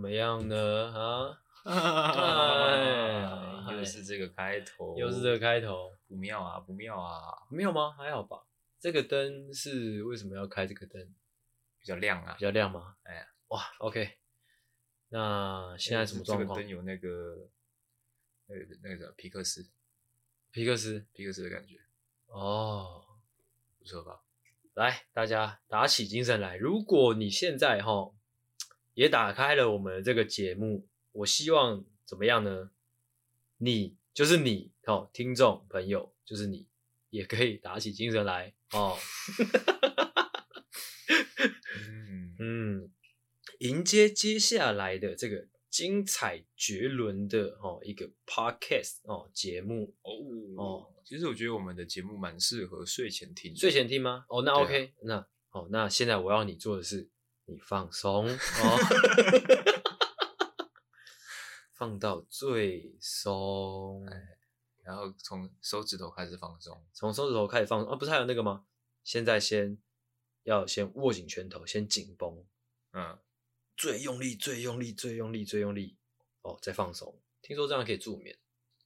[0.00, 0.92] 么样呢？
[0.92, 1.42] 啊？
[2.70, 7.92] 哎，又是这个开头，又是这个开头，不妙啊，不妙啊，没有吗？
[7.92, 8.46] 还好吧。
[8.78, 11.14] 这个灯是为什么要开这个灯？
[11.78, 12.96] 比较亮啊，比较亮吗？
[13.02, 14.16] 哎呀，哇，OK。
[15.10, 16.48] 那现在什么状况？
[16.48, 17.48] 这个灯有那个，
[18.46, 19.68] 那个那个什么皮克斯，
[20.50, 21.76] 皮克斯，皮克斯的感觉。
[22.28, 23.04] 哦，
[23.78, 24.22] 不错吧？
[24.74, 26.56] 来，大家打起精神来。
[26.56, 28.12] 如果你现在哈
[28.94, 32.70] 也打开了我们的这个节目，我希望怎么样呢？
[33.58, 36.66] 你就是你哦，听众朋友就是你，
[37.10, 38.96] 也可以打起精神来哦。
[41.78, 42.90] 嗯 嗯，
[43.58, 50.10] 迎接接下来的这个精彩绝伦的哦一个 podcast 哦节目哦
[50.56, 50.86] 哦。
[51.04, 53.54] 其实我觉得我们的节目蛮适合睡前听。
[53.54, 54.24] 睡前听吗？
[54.28, 57.08] 哦，那 OK，啊、那好，那现在我要你做的是，
[57.50, 58.78] 你放松 哦，
[61.74, 64.06] 放到最松，
[64.82, 68.64] 然后从手指头开始放松，从手指头开始放松啊，不是还有那个吗？
[69.02, 69.76] 现在先
[70.44, 72.46] 要先握紧拳头，先紧绷，
[72.92, 73.18] 嗯，
[73.76, 75.98] 最用力，最用力，最用力，最用力，
[76.42, 77.20] 哦，再放松。
[77.42, 78.38] 听说这样可以助眠，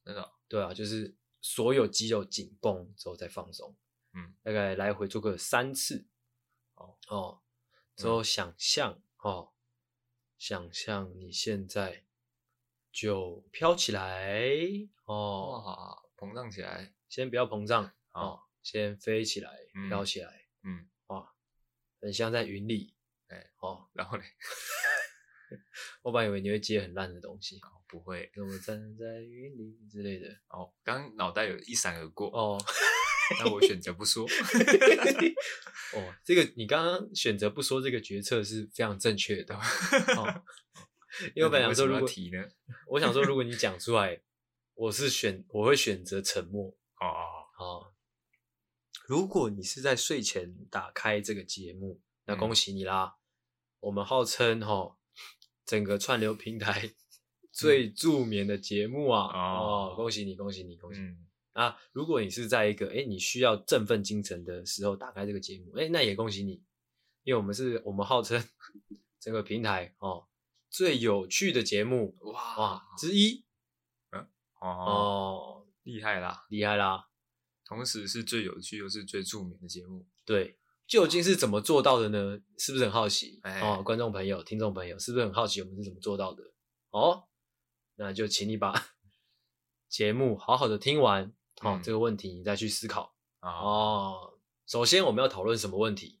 [0.03, 0.31] 真的、哦？
[0.47, 1.15] 对啊，就是。
[1.47, 3.75] 所有肌肉紧绷之后再放松，
[4.13, 6.07] 嗯，大概来回做个三次，
[6.73, 7.39] 哦哦，
[7.95, 9.53] 之后想象、嗯、哦，
[10.37, 12.03] 想象你现在
[12.91, 14.39] 就飘起来
[15.05, 19.51] 哦，哇，膨胀起来，先不要膨胀哦，先飞起来，
[19.89, 21.33] 飘、嗯、起来，嗯，哇，
[22.01, 22.95] 很像在云里，
[23.27, 24.23] 哎、欸，哦，然后呢？
[26.01, 30.35] 我本来以为你会接很烂的东西，哦、不会，跟我站在云里之类的。
[30.49, 32.57] 哦，刚脑袋有一闪而过， 哦，
[33.39, 34.25] 那我选择不说。
[35.93, 39.55] 哦，这个你刚刚选择不说这个决策是非常正确的。
[39.55, 40.43] 哦，
[41.35, 42.43] 因为我本来想说，如果提呢，
[42.87, 44.21] 我想说，如果你讲出来，
[44.73, 46.69] 我是选，我会选择沉默。
[46.99, 47.07] 哦
[47.57, 47.93] 哦，
[49.07, 53.05] 如果你是在睡前打开这个节目，那恭喜你啦。
[53.05, 53.17] 嗯、
[53.81, 54.73] 我们号称哈。
[54.73, 54.97] 哦
[55.65, 56.91] 整个串流平台
[57.51, 59.31] 最助眠的节目啊！
[59.33, 61.07] 嗯、哦，恭喜你，恭喜你，恭喜你！
[61.07, 61.24] 嗯、
[61.55, 66.61] 啊，如果你是在一个诶你需要振奋精神的时候打开这个节目，诶那也恭喜你，
[67.23, 68.43] 因为我们是我们号称
[69.19, 70.27] 整个平台哦
[70.69, 73.45] 最有趣的节目哇哇之一，
[74.11, 74.27] 嗯
[74.59, 77.07] 哦，哦厉害啦，厉害啦！
[77.63, 80.59] 同时是最有趣又是最著名的节目，对。
[80.87, 82.39] 究竟是怎么做到的呢？
[82.59, 83.39] 是不是很好奇？
[83.41, 86.43] 哎，哦，观众朋友、听众朋友，是不是很好奇我们是怎么做到的？
[86.91, 87.23] 哦，
[87.95, 88.71] 那就请你把
[89.89, 93.13] 节目好好的听完，好、这个问题你再去思考。
[93.41, 94.33] 哦，哦，
[94.67, 96.19] 首先我们要讨论什么问题？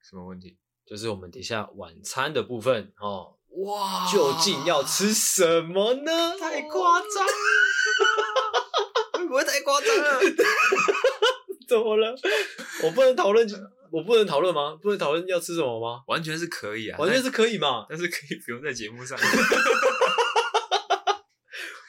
[0.00, 0.58] 什么问题？
[0.84, 2.92] 就是我们等一下晚餐的部分。
[2.98, 6.38] 哦，哇，究竟要吃什么呢？
[6.38, 7.32] 太夸张了，
[9.18, 10.20] 会不会太夸张了？
[11.68, 12.14] 怎么了？
[12.84, 13.48] 我不能讨论。
[13.92, 14.74] 我不能讨论吗？
[14.82, 16.02] 不能讨论要吃什么吗？
[16.06, 17.84] 完全是可以啊，完全是可以嘛。
[17.90, 19.18] 但是可以不用在节目上。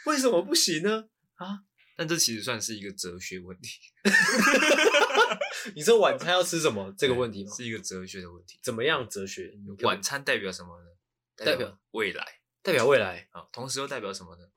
[0.06, 1.06] 为什么不行呢？
[1.36, 1.60] 啊？
[1.96, 3.80] 但这其实算是一个哲学问题。
[5.76, 7.54] 你说晚餐要吃什么这个问题吗？
[7.56, 8.59] 是一个哲学的问题。
[8.62, 9.54] 怎么样哲学？
[9.84, 10.90] 晚餐代表什么呢？
[11.36, 12.42] 代表未来。
[12.62, 14.50] 代表未来啊，同时又代表什么呢？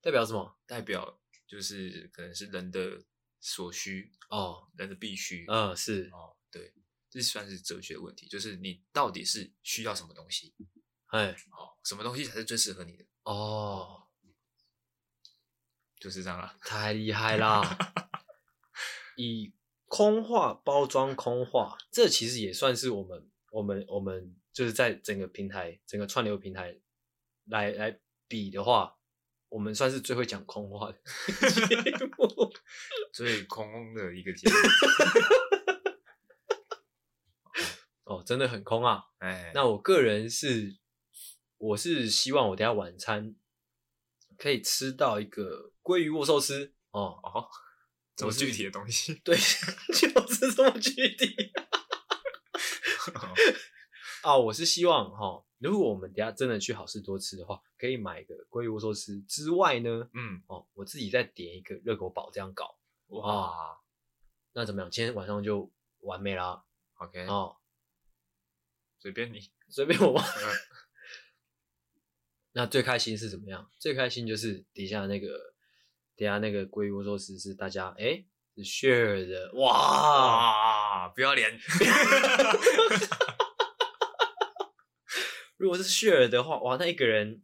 [0.00, 0.58] 代表什么？
[0.66, 3.02] 代表就是可能是人的
[3.40, 5.44] 所需哦，人的必须。
[5.48, 6.36] 嗯，是哦。
[6.50, 6.72] 对，
[7.10, 10.54] 这算是哲学问题，就是你到底是需要什么东西？
[11.06, 13.04] 哎，哦，什么东西才是最适合你的？
[13.24, 14.03] 哦，
[15.98, 17.62] 就是这样啦，太厉害啦！
[19.16, 19.52] 以
[19.86, 26.76] 空话包装空话，这其实也算是我们、我们、我们就是在整个平台、整个串流平台
[27.46, 28.96] 来来比的话，
[29.48, 30.98] 我们算是最会讲空话的
[31.50, 31.76] 节
[32.16, 32.52] 目，
[33.14, 34.56] 最空的一个节目。
[38.04, 39.04] 哦，真的很空啊！
[39.18, 40.76] 哎，那我个人是，
[41.56, 43.34] 我是希望我等下晚餐
[44.38, 47.48] 可以吃到一个鲑鱼握寿司哦哦，
[48.16, 49.36] 这么具体的东西，对，
[49.94, 51.52] 就是这么具体。
[54.22, 62.78] 啊， 我是希望哈、哦，如果我们等下真的去好事多吃的话，可以买个鲑鱼握寿司之外呢，嗯，哦，我自己再点一个热狗堡，这样搞
[63.08, 63.78] 哇，
[64.52, 64.90] 那怎么样？
[64.90, 65.70] 今天晚上就
[66.00, 66.64] 完美啦。
[66.94, 67.56] OK，哦。
[69.00, 70.24] 随便你，随便我吧。
[72.56, 73.68] 那最开心是怎么样？
[73.80, 75.26] 最开心就是底下那个，
[76.14, 81.50] 底下那个鲑鱼握寿司是大家哎、欸、是 share 的，哇，哇不要脸，
[85.56, 87.42] 如果是 share 的话，哇，那一个人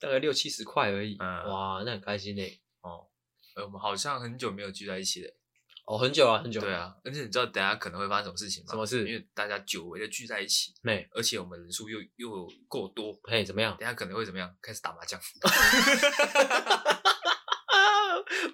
[0.00, 2.42] 大概六七十块而已，嗯、哇，那很开心呢。
[2.80, 3.06] 哦，
[3.54, 5.32] 呃，我们好像很久没有聚在一起了。
[5.90, 6.60] 哦，很久啊，很久。
[6.60, 8.70] 对啊，而且你知道等下可能会发生什么事情吗？
[8.70, 9.08] 什么事？
[9.08, 13.76] 因为大家久违的聚在一起，没，而且我们人数又又够多，嘿，怎么样？
[13.76, 14.54] 等下可能会怎么样？
[14.62, 15.20] 开始打麻将。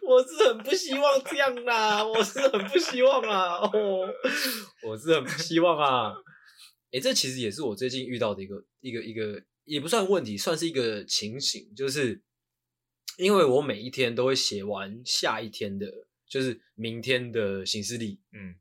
[0.00, 4.08] 我是很不希望这样啦，我是很不希望啊，哦，
[4.82, 6.14] 我是很不希望啊。
[6.92, 12.22] 诶，这其实也是我最近遇到的一个一个一个，也不算问题，算是一个情形，就是
[13.18, 16.05] 因为我每一天都会写完下一天的。
[16.28, 18.56] 就是明天的行事历，嗯，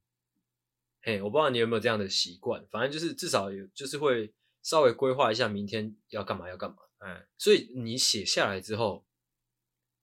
[1.02, 9.06] 嘿，我不知道你有没有这样的习惯，反正就是至少有，就是会稍微规划一下明天要干嘛要干嘛，嗯，所以你写下来之后，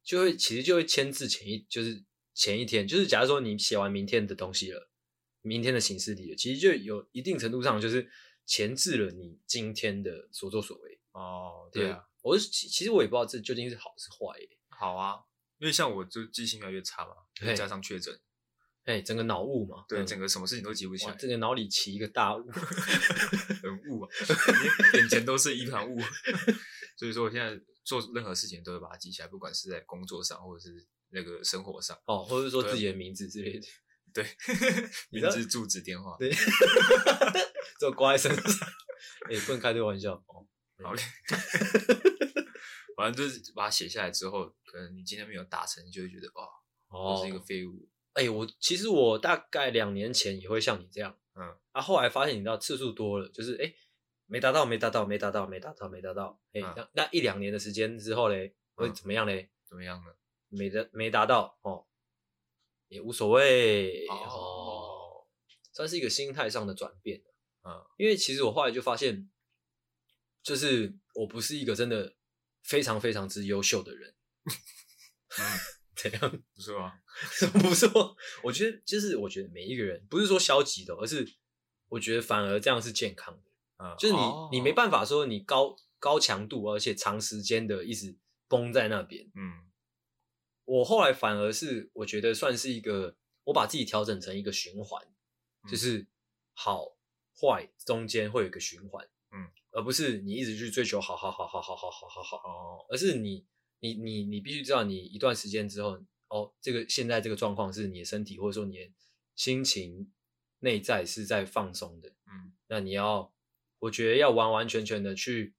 [0.03, 2.03] 就会其实就会签字前一，就是
[2.35, 4.91] 前一天，就是假如说你写完明天的东西了，
[5.41, 8.11] 明天的行事历了，其实就有一定程度上就是
[8.45, 10.99] 前置了你今天的所作所为。
[11.13, 14.49] 哦，对啊，我是其实我也不知道这究竟是好是坏耶。
[14.69, 15.23] 好啊。
[15.59, 18.19] 因为像我就记性越来越差嘛，再加上确诊，
[18.85, 24.09] 哎，整个脑雾嘛，对，整个什么事情都记不起来，这个脑里起一个大雾， 很雾啊，
[24.95, 25.99] 眼前都是一团雾，
[26.99, 33.67] 所以说我现在做任何事情都会把它记起来，不管是在工作上或者是那个生活上，哦，或者是说自己的名字之类的，
[34.13, 34.27] 对，
[35.11, 36.31] 名字、住址、电话，对，
[37.81, 38.69] 就挂在身上，
[39.31, 40.47] 哎，不能开这个玩笑，哦，
[40.83, 41.03] 好嘞。
[42.95, 46.47] 反正就是把它写下来之后，可能你今天没有达成，你就会觉得哇，
[46.93, 47.89] 哦，我是一个废物。
[48.13, 53.77] 哎、欸，我其实我大概两年前也会像你这样，嗯，啊，后来发现你知道次数多了，就是哎、欸，
[54.27, 59.51] 没达到，没达到，没达到，没达到，没达到，哎、欸，那、嗯、那一两年的时间之后嘞，会怎么样嘞？
[59.65, 60.13] 怎么样呢？
[60.49, 61.87] 没达没达到哦，
[62.89, 65.27] 也无所谓哦，哦，
[65.73, 67.23] 算是一个心态上的转变，
[67.65, 69.31] 嗯，因为其实我后来就发现，
[70.43, 72.15] 就是我不是一个真的。
[72.65, 74.15] 非常非常之优秀的人，
[74.47, 75.43] 嗯，
[75.97, 76.43] 怎样？
[76.55, 76.93] 不是吗？
[77.61, 78.15] 不是吗？
[78.43, 81.27] 我觉得就是，我觉得每一个人不是说消极的，而是
[81.89, 83.51] 我觉得反而这样是健康的。
[83.79, 88.17] 嗯，就是你，哦，你没办法说你高高强度，而且长时间的一直
[88.49, 89.31] 绷在那边。
[89.35, 89.71] 嗯，
[90.65, 95.05] 我后来反而是我觉得算是一个，我把自己调整成一个循环，
[95.65, 96.07] 嗯，就是
[96.55, 96.97] 好
[97.41, 99.07] 坏中间会有一个循环。
[99.33, 99.51] 嗯。
[99.75, 103.47] 而不是你一直去追求好好好好好好好好好哦，而是你
[103.83, 108.91] 你你你必须知道，你一段时间之后，哦，这个现在这个状况是你的身体或者说你的
[109.35, 110.11] 心情
[110.61, 113.35] 内在是在放松的，嗯，那你要
[113.81, 115.55] 我觉得要完完全全的去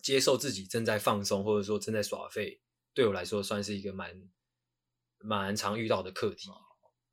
[0.00, 2.60] 接受自己正在放松或者说正在耍废，
[2.94, 4.30] 对我来说算是一个蛮
[5.18, 6.50] 蛮常遇到的课题，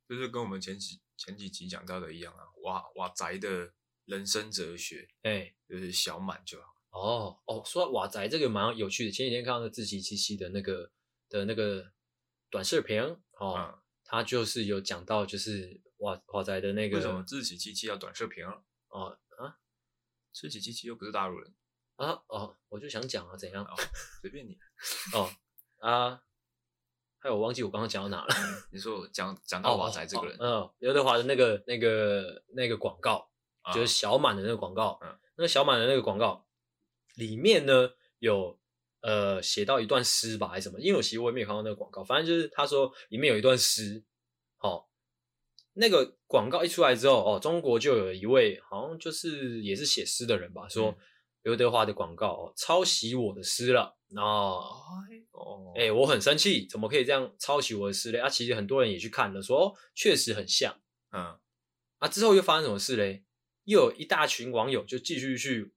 [0.08, 3.72] 就是跟我们前几前几集讲到的一样啊，哇哇宅的。
[4.06, 6.75] 人生哲学，哎、欸，就是小满就好。
[6.96, 9.10] 哦哦，说到瓦宅这个蛮有趣的。
[9.12, 10.90] 前几天看到那志祺七七的那个
[11.28, 11.92] 的那个
[12.50, 13.00] 短视频，
[13.38, 16.96] 哦，嗯、他就是有讲到，就是瓦瓦宅的那个。
[16.96, 18.44] 为什么自己七七要短视频？
[18.88, 19.58] 哦啊，
[20.32, 21.54] 自己七七又不是大陆人
[21.96, 23.64] 啊哦，我就想讲啊，怎样？
[23.64, 23.74] 哦
[24.22, 24.56] 随便你。
[25.12, 25.30] 哦
[25.80, 26.22] 啊，
[27.18, 28.34] 还有我忘记我刚刚讲到哪了。
[28.72, 33.30] 你说我讲讲到瓦仔这个人，嗯、哦，刘、哦、德华的那个那个那个广告。
[33.74, 36.45] 就是小满的那个广告，嗯，那个小满的那个广告
[37.16, 38.58] 里面呢，有
[39.00, 40.80] 呃写到一段诗吧，还是什么？
[40.80, 44.02] 因为我其实我也没有看到那个广告，反正就是他说里面有一段诗，
[44.60, 44.86] 哦，
[45.72, 50.96] 那个广告一出来之后，哦，中国就有一位好像就是也是写诗的人吧，说
[51.42, 54.62] 刘德华的广告哦抄袭我的诗了，哦，
[55.32, 58.18] 哦，哎，我很生气，怎么可以这样抄袭我的诗嘞？
[58.18, 60.78] 啊，其实很多人也去看了，说哦，确实很像，
[61.12, 61.38] 嗯，
[61.98, 63.24] 啊，之后又发生什么事嘞？
[63.64, 65.72] 又有一大群网友就继续去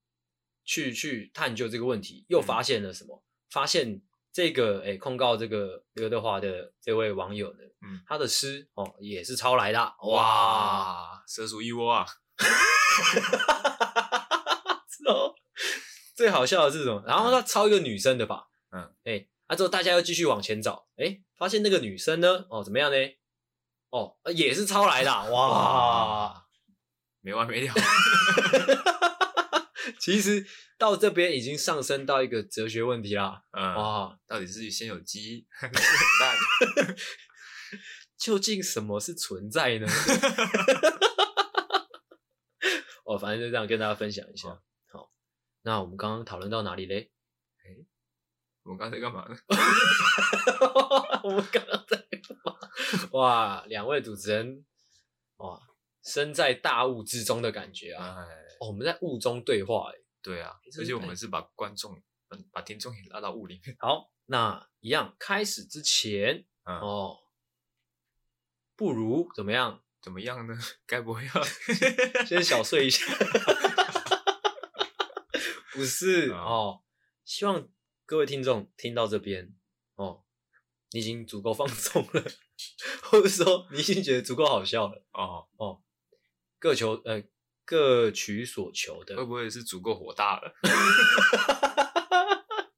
[0.69, 3.15] 去去探究这个问题，又发现了什么？
[3.17, 3.99] 嗯、发现
[4.31, 12.05] 这个诶、欸、控告这个刘德华的这位网友呢，嗯，他的诗哦也是抄来的，哇，蛇鼠一窝啊！
[14.87, 15.33] 是哦，
[16.15, 17.03] 最好笑的是什么？
[17.07, 22.97] 然后他抄一个女生的吧，嗯，哎、欸，啊之后大家又继续往前找，哎、欸，发现那个女生呢，哦怎么样呢？
[23.89, 25.31] 哦也是抄来的，哇！
[25.31, 26.45] 哇
[27.21, 27.73] 没完没了，
[29.99, 30.45] 其实
[30.77, 33.43] 到这边已经上升到一个哲学问题啦。
[33.51, 36.95] 嗯，哇，到底是先有鸡 还是蛋？
[38.17, 39.87] 究竟什么是存在呢？
[43.05, 44.49] 哦，反正就这样跟大家分享一下。
[44.49, 45.11] 哦、好，
[45.63, 47.11] 那我们刚刚讨论到哪里嘞？
[47.63, 47.85] 哎，
[48.63, 49.37] 我们刚才在干嘛呢？
[51.23, 52.55] 我们刚刚在干嘛？
[53.11, 54.65] 哇，两位主持人，
[55.37, 55.68] 哇。
[56.09, 58.25] 身在大雾之中的感觉啊！
[58.27, 61.95] 哎、哦，我们在雾中对话，哎，对啊，欸、而且我们是把观众、
[62.29, 63.75] 嗯，把听众也拉到雾里面。
[63.79, 67.19] 好，那一样开始之前，嗯、哦，
[68.75, 69.83] 不如怎么样？
[70.01, 70.57] 怎么样呢？
[70.87, 71.43] 该不会要
[72.25, 73.05] 先小睡一下？
[75.73, 76.83] 不是、嗯、哦，
[77.23, 77.69] 希望
[78.05, 79.53] 各位听众听到这边
[79.95, 80.23] 哦，
[80.91, 82.23] 你已经足够放松了，
[83.03, 85.81] 或者说你已经觉得足够好笑了哦哦，
[86.59, 87.23] 各求呃
[87.65, 90.53] 各取所求的，会不会是足够火大了？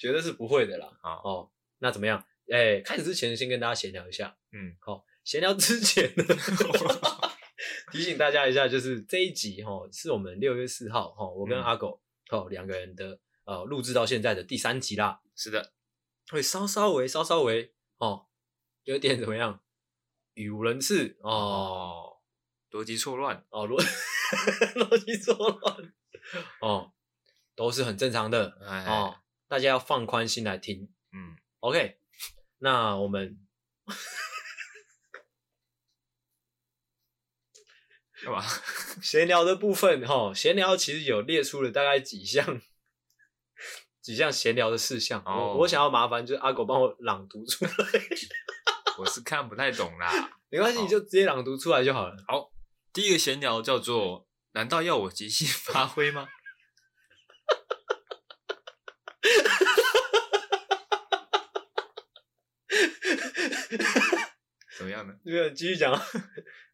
[0.00, 0.88] 绝对是不会的啦。
[1.02, 2.24] 哦，哦，那怎么样？
[2.50, 4.36] 哎、欸，开始之前先跟大家闲聊一下。
[4.52, 5.04] 嗯，好。
[5.24, 6.24] 闲聊之前呢，
[7.92, 15.20] 提醒大家一下，就是这一集齁，是我们六月四号齁，我跟阿狗齁两个人的呃录制到现在的第三集啦。
[15.36, 15.72] 是的，
[16.30, 18.26] 会稍稍微稍稍微哦，
[18.82, 19.62] 有点怎么样，
[20.34, 22.11] 语无伦次哦，
[22.72, 23.78] 逻辑错乱哦，逻
[24.74, 25.92] 逻辑错乱
[26.60, 26.92] 哦，
[27.54, 30.90] 都是很正常的哦，大家要放宽心来听。
[31.12, 31.98] 嗯，OK，
[32.58, 33.38] 那我们。
[38.24, 38.42] 干嘛？
[39.02, 42.60] 闲聊的部分哈，闲聊其实有列出了大概几项
[44.00, 45.20] 几项闲聊的事项。
[45.26, 47.72] 哦，我我想要麻烦就是阿狗帮我朗读出来。
[48.98, 52.14] 我是看不太懂啦，没关系，你就直接朗读出来就好了。
[52.28, 52.51] 好，
[52.92, 56.28] 第一个闲聊叫做：难道要我即兴发挥吗？
[64.76, 65.14] 怎么样呢？
[65.24, 65.90] 没有，继续讲。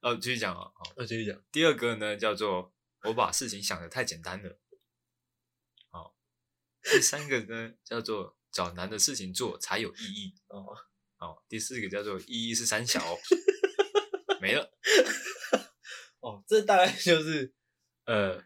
[0.01, 1.41] 哦，继续讲啊，好，哦，继续讲。
[1.53, 4.59] 第二个呢，叫做我把事情想的太简单了。
[5.91, 6.17] 好，
[6.83, 10.35] 第三个呢，叫做找难的事情做才有意义。
[10.49, 10.77] 哦，
[11.15, 13.01] 好，第四个叫做意义是三小，
[14.41, 14.77] 没了。
[16.21, 17.53] 哦，这大概 就是
[18.07, 18.43] 呃，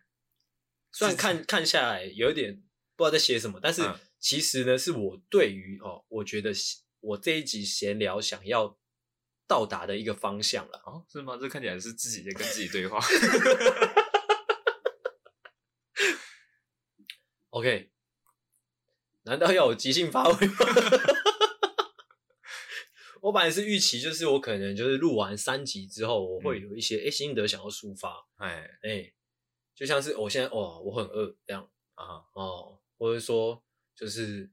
[0.92, 2.62] 虽然看看下来有一点
[2.96, 3.82] 不知道在写什么，但是
[4.18, 6.52] 其实呢，是我对于哦，我觉得
[7.00, 8.78] 我这一集闲聊想要。
[9.48, 11.36] 到达的一个方向了哦，是吗？
[11.38, 12.98] 这看起来是自己在跟自己对话。
[17.50, 17.90] OK，
[19.24, 20.54] 难道要我即兴发挥吗？
[23.22, 28.26] 我本来是预期，就是我可能就是录完三集之后，我会有一些诶、嗯欸、心得想要抒发。
[28.34, 29.14] 哎哎、欸，
[29.76, 33.62] 就像是我现在哇，我很饿这样啊哦，或者说
[33.94, 34.50] 就是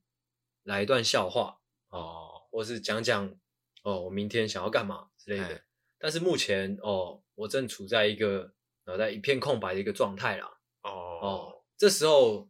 [0.63, 1.59] 来一段笑话
[1.89, 3.35] 哦，或是讲讲。
[3.81, 5.61] 哦，我明天想要干嘛之类的，嘿
[5.97, 10.59] 但是目前哦，我正处在一个脑袋一片空白的一个状态啦。
[10.83, 12.49] 哦哦，这时候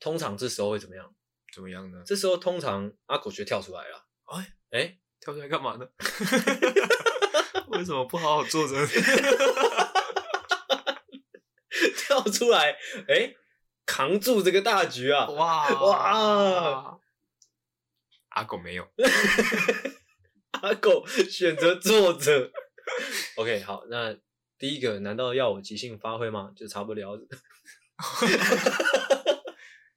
[0.00, 1.14] 通常这时候会怎么样？
[1.54, 2.02] 怎么样呢？
[2.06, 4.06] 这时候通常阿狗就跳出来了。
[4.24, 5.86] 哎哎、欸，跳出来干嘛呢？
[7.68, 8.74] 为什么不好好坐着？
[11.96, 12.70] 跳出来，
[13.08, 13.36] 哎、欸，
[13.84, 15.26] 扛住这个大局啊！
[15.30, 16.98] 哇哇！
[18.30, 18.88] 阿狗没有。
[20.62, 22.50] 阿狗选择坐着。
[23.36, 24.16] OK，好，那
[24.58, 26.52] 第一个，难道要我即兴发挥吗？
[26.56, 27.18] 就差不了，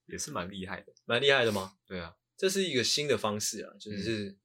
[0.07, 1.73] 也是蛮厉害的，蛮厉害的吗？
[1.87, 4.35] 对啊，这是一个新的方式啊，就是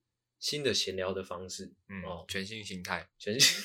[0.45, 1.73] 新的闲聊的方式。
[1.89, 3.65] 嗯，哦，全新形态，全新。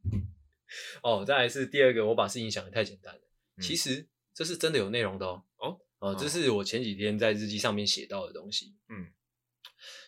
[1.02, 3.20] 哦，再来是第二个，我把事情想的太简单了。
[3.56, 5.42] 嗯、其实这是真的有内容的哦。
[5.56, 8.76] 哦，哦，这是我前几天在日记上面写到的东西。
[8.90, 9.14] 嗯。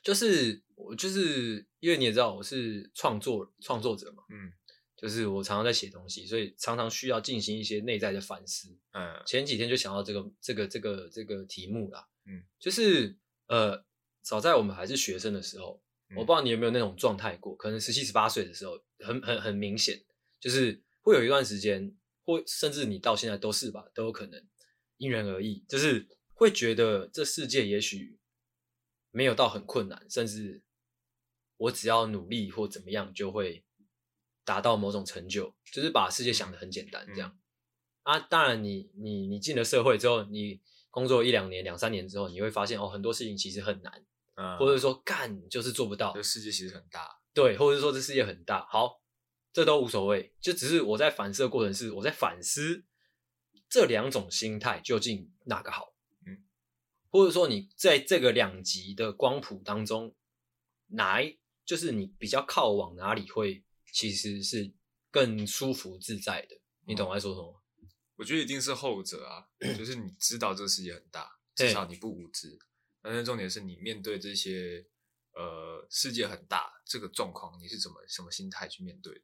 [0.03, 4.53] 就是我就是因为你也知道我是创作创作者嘛，嗯，
[4.97, 8.77] 就是我常常在写东西，所以常常需要进行一些内在的反思。
[8.93, 13.83] 嗯，前几天就想到这个这个这个这个题目啦，嗯，就是呃，
[14.31, 20.01] 早在我们还是学生的时候，嗯，我不知道你有没有那种状态过，可能十七十八岁的时候，很很很明显，
[20.39, 21.93] 就是会有一段时间，
[22.25, 24.41] 或甚至你到现在都是吧，都有可能，
[24.99, 28.21] 因人而异，就是会觉得这世界也许。
[29.13, 30.63] 没有到很困难，甚至
[31.57, 33.65] 我只要努力或怎么样，就会
[34.45, 37.37] 达到某种成就，就是把世界想的很简单这样。
[38.05, 40.61] 嗯、啊，当然你你你进了社会之后，你
[40.91, 44.07] 工作一两年、两三年之后，你会发现哦，很多事情其实很难，
[44.41, 46.15] 嗯，或者说干就是做不到。
[46.15, 49.03] 这世界其实很大，对，或者说这世界很大，好，
[49.53, 52.85] 这都无所谓，就只是我在反思的过程是我在反思
[53.69, 55.95] 这两种心态究竟哪个好。
[56.27, 56.45] 嗯
[57.11, 60.15] 或者说你在这个两极的光谱当中，
[60.87, 64.73] 哪一就是你比较靠往哪里会其实是
[65.11, 66.57] 更舒服自在的？
[66.87, 67.63] 你懂我在说什么？
[68.15, 69.45] 我觉得一定是后者啊，
[69.77, 72.57] 就是你知道这个世界很大，至少你不无知。
[73.03, 74.87] 但是重点是你面对这些
[75.35, 79.21] 呃世界很大这个状况，你是怎么什么心态去面对的？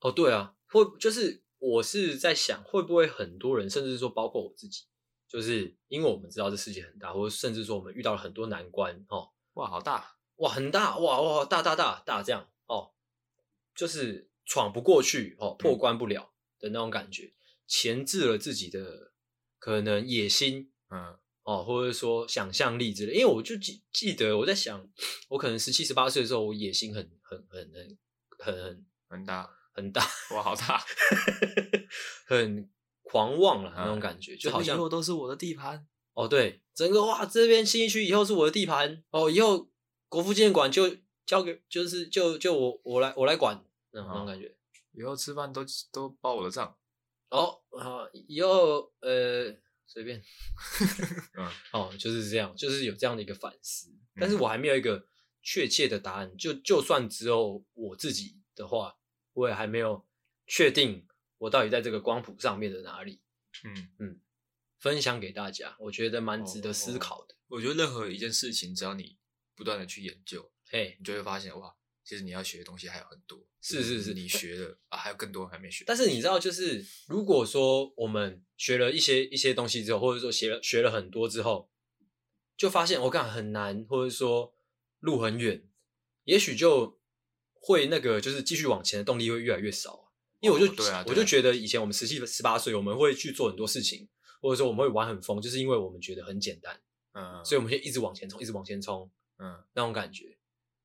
[0.00, 4.84] 哦，对啊，会就是我是在想，会不会很多人，甚至说包括我自己，
[5.26, 12.92] 就是因为我们知道这世界很大，或者甚至说我们遇到了很多难关哦，哇，好大，哇，很大，哇哇，大大大大这样哦，
[13.74, 17.34] 就是闯不过去哦，破关不了的那种感觉，
[17.66, 19.12] 钳制了自己的
[19.58, 21.18] 可能野心，嗯。
[21.46, 24.84] 哦，或者说想象力之类，因为我就记记得我在想，
[25.28, 27.98] 我可能十七十八岁的时候，我野心很很很很
[28.38, 30.02] 很很很大很大，
[30.34, 30.84] 哇，好大，
[32.26, 32.68] 很
[33.04, 35.86] 狂妄了、嗯、那种感觉，就好像以后都是我的地盘。
[36.14, 39.04] 哦，对，整个哇，这边新一区以后是我的地盘。
[39.10, 39.70] 哦，以后
[40.08, 44.52] 国父纪念馆就交给，就是就就我我来我来管，那种、嗯、感觉。
[44.94, 46.76] 以后吃饭都都报我的账。
[47.30, 49.54] 哦啊，以后呃。
[49.86, 50.22] 随便，
[51.38, 53.88] 嗯，哦，就是这样，就是有这样的一个反思，
[54.20, 55.06] 但是我还没有一个
[55.42, 56.36] 确切的答案。
[56.36, 58.96] 就就算只有我自己的话，
[59.32, 60.06] 我也还没有
[60.46, 61.06] 确定
[61.38, 63.20] 我到底在这个光谱上面的哪里。
[63.64, 64.20] 嗯嗯，
[64.78, 67.34] 分享给大家，我觉得蛮值得思考的。
[67.48, 69.16] 我觉得任何一件事情，只要你
[69.54, 71.74] 不断的去研究，嘿，你就会发现哇。
[72.04, 75.84] 其实你要学的东西还有很多，是是是，你学的啊， 还有更多还没学。
[75.86, 81.70] 但是你知道，就是如果说我们学了一些一些东西之后，或者说学了学了很多之后，
[82.56, 84.52] 就发现我感觉很难，或者说
[84.98, 85.62] 路很远，
[86.24, 86.98] 也许就
[87.54, 90.10] 会那个就是继续往前的动力会越来越少。
[90.40, 94.08] 因为我就、哦对啊对啊、我就觉得以前我们十七十八岁，我们会去做很多事情，
[94.42, 96.80] 或者说我们会玩很疯，就是因为我们觉得很简单，
[97.12, 100.36] 嗯，所以我们就一直往前冲，一直往前冲，嗯，那种感觉。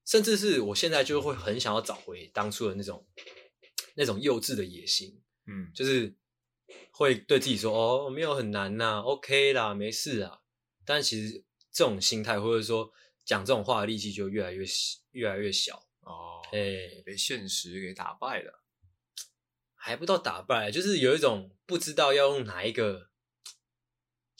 [0.06, 3.06] 甚至是我现在就会很想要找回当初的那种
[3.96, 6.16] 那种幼稚的野心，嗯，就是
[6.92, 10.42] 会对自己说哦，没有很难呐，OK 啦，没事啊。
[10.86, 12.92] 但其实这种心态或者说
[13.24, 14.66] 讲这种话的力气就越来越
[15.12, 18.64] 越来越小哦，哎，被现实给打败了，
[19.76, 23.10] 还不到打败，就是有一种不知道要用哪一个。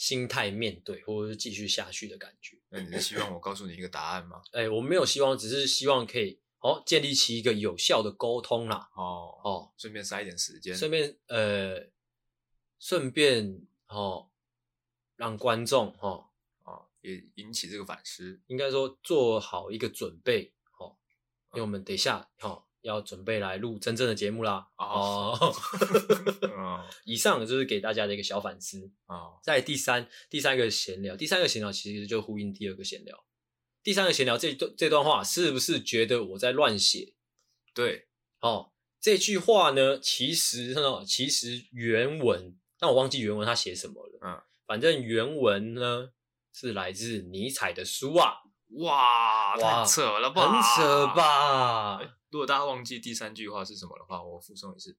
[0.02, 2.58] 心态面对，或者是继续下去的感觉。
[2.70, 4.42] 那你是希望我告诉你一个答案吗？
[4.52, 8.90] 哎、欸，我没有希望，只是希望可以哦，建立起一个有效的沟通啦。
[8.96, 11.88] 哦哦，顺便塞一点时间，顺便呃，
[12.80, 14.30] 顺便哦，
[15.16, 16.30] 让观众哦
[16.64, 20.96] 哦也引起这个反思，应该说做好一个准备哦，
[21.54, 22.64] 因为我们等一下哦。
[22.82, 24.68] 要准备来录真正的节目啦！
[24.76, 25.38] 哦，
[27.06, 29.38] 以上就是给大家的一个小反思啊。
[29.44, 33.24] 在第三第三个闲聊，第三个闲聊其实就呼应第二个闲聊。
[33.84, 37.14] 第三个闲聊这段这段话是不是觉得我在乱写？
[37.74, 38.08] 对，
[38.40, 44.20] 哦，这句话呢，其实呢，其实原文，但我忘记原文他写什么了。
[44.22, 46.12] 嗯，反正原文呢
[46.54, 48.36] 是来自尼采的书啊。
[48.80, 50.50] 哇，太扯了吧？
[50.50, 52.00] 很扯吧？
[52.30, 54.96] 如果大家忘记第三句话是什么的话，我附送一次：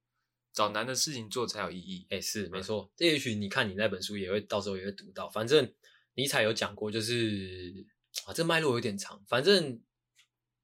[0.53, 2.07] 找难的事情做才有意义。
[2.11, 2.91] 哎、欸，是没错。
[2.97, 5.31] 这也许你看你那本书也会到时候也会读到。
[5.31, 5.73] 反正
[6.15, 7.87] 尼采有讲过，就是
[8.27, 9.23] 啊，这脉络有点长。
[9.27, 9.81] 反正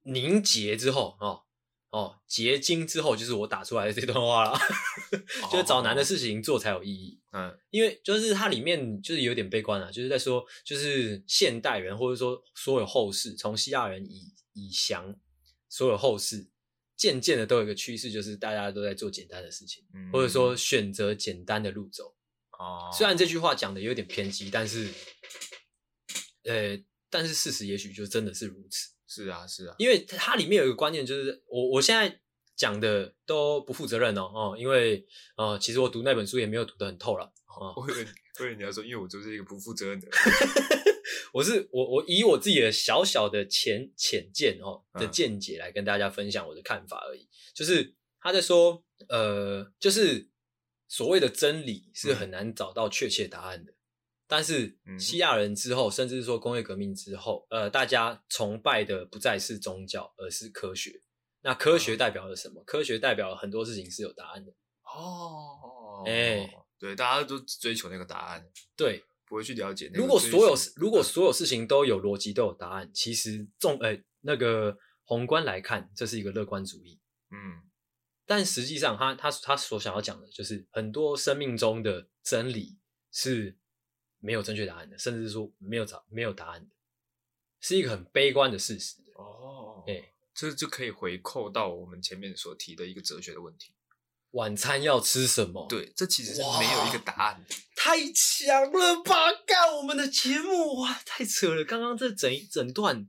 [0.03, 1.43] 凝结之后哦
[1.91, 4.59] 哦，结晶之后，就是我打出来的这段话了。
[5.51, 7.21] 就是找难的事情做才有意义。
[7.33, 15.17] 嗯，因为就是它里面就是有点悲观啊，就是在说，就是现代人或者说所有后世，从希腊人以以降
[15.69, 16.51] 所有后世。
[16.97, 22.13] 渐渐的都有一个趋势，就是大家都在做简单的事情，嗯、或者说选择简单的路走。
[22.59, 24.93] 哦，虽然这句话讲的有点偏激，但是，
[26.43, 26.77] 呃，
[27.11, 28.91] 但是事实也许就真的是如此。
[29.07, 32.21] 是啊，是啊，因为它里面有一个观念，就是我我现在
[32.55, 37.33] 讲的都不负责任哦哦，因为呃，其实我读那本书也没有读得很透了。
[37.47, 38.07] 哦，我以为
[38.39, 40.15] 我以为你要说，因为我就是一个不负责任的人。
[41.33, 47.23] 我是我我以我自己的小小的浅浅见哦的见解来跟大家分享我的看法而已。
[47.23, 50.29] 嗯、就是他在说，呃，就是
[50.87, 53.73] 所谓的真理是很难找到确切答案的。
[54.29, 61.03] 嗯、但是希腊人之后，甚至是说工业革命之后，呃，大家崇拜的不再是宗教，而是科学。
[61.41, 62.63] 那科学代表了什么？
[62.63, 64.53] 嗯、科学代表了很多事情是有答案的。
[64.83, 68.47] 哦，哎、欸，对，大家都追求那个答案。
[68.77, 69.05] 对。
[69.31, 69.91] 不会去了解。
[69.93, 76.99] 如果所有事如果所有事情都有逻辑都有答案，其实重呃那个宏观来看，这是一个乐观主义。
[77.31, 77.61] 嗯，
[78.25, 82.79] 但实际上他他他所想要讲的就是很多生命中的真理
[83.13, 83.59] 是
[84.21, 86.71] 没有正确答案的，甚至是说没有答没有答案的，
[87.61, 88.97] 是一个很悲观的事实。
[89.15, 93.75] 哦，哎、欸，这就可以回扣到我们前面所提的一个哲学的问题。
[94.33, 95.67] 晚餐要吃什么？
[95.69, 97.45] 对，这其实是没有一个答案。
[97.75, 99.33] 太强了吧！
[99.47, 101.65] 干我们的节目哇，太扯了！
[101.65, 103.09] 刚刚这整一整段，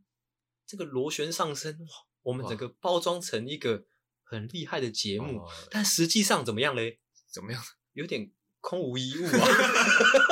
[0.65, 1.88] 这个螺旋上升哇，
[2.22, 3.84] 我们整个包装成一个
[4.24, 7.00] 很厉害的节目，但实际上怎么样嘞？
[7.30, 7.62] 怎么样？
[7.91, 9.32] 有点空无一物啊。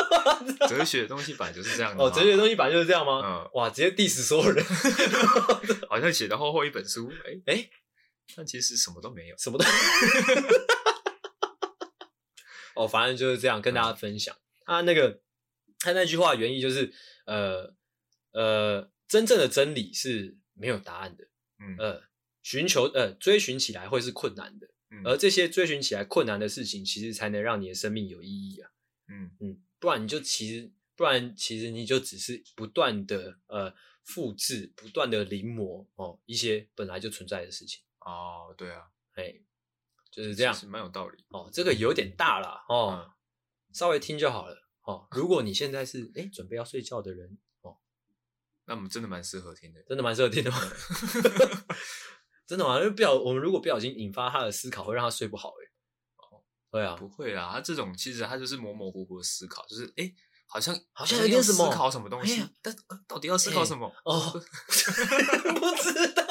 [0.68, 2.04] 哲学的东西本来就是这样的。
[2.04, 3.22] 哦，哲学的东西本来就是这样吗？
[3.24, 4.64] 嗯，哇，直接 diss 所有人，
[5.90, 7.70] 好像写的厚厚一本书，哎、欸、哎，
[8.36, 9.66] 但其实什么都没有，什么都。
[12.76, 14.36] 哦，反正就是这样跟大家分享。
[14.66, 15.22] 他、嗯啊、那个
[15.80, 16.94] 他那句话原意就是，
[17.26, 17.74] 呃
[18.32, 21.26] 呃，真正的真理是没有答案的。
[21.60, 22.04] 嗯呃，
[22.44, 28.70] 寻求呃追寻起来会是困难的，嗯、而这些追寻起来困难的事情，其实才能让你的生命有意义啊。
[29.10, 37.84] 嗯嗯，不然你就其实不然其实你就只是不断的呃复制，不断的临摹哦一些本来就存在的事情。
[38.00, 39.36] 哦，对啊，哎。
[40.10, 41.48] 就是这样，是蛮有道理哦。
[41.54, 43.14] 这个有点大了哦、嗯，
[43.72, 45.08] 稍微听就好了哦。
[45.14, 47.78] 如果你现在是哎准备要睡觉的人哦，
[48.66, 50.58] 那我们真的蛮适合听的，真的蛮适合听的吗？
[52.48, 52.80] 真的吗？
[52.80, 55.62] 因为不小，我们如果不小心引发他的思考，会让他睡不好哎。
[55.62, 55.67] 哦，
[56.72, 57.50] 对啊，不会啦。
[57.52, 60.12] 他这种其实他就是模模糊糊的思考，就是哎，
[60.48, 62.76] 好像好像有点什么思考什么东西，但
[63.08, 63.92] 到底要思考什么？
[64.06, 64.20] 哦，
[65.60, 66.24] 不知道。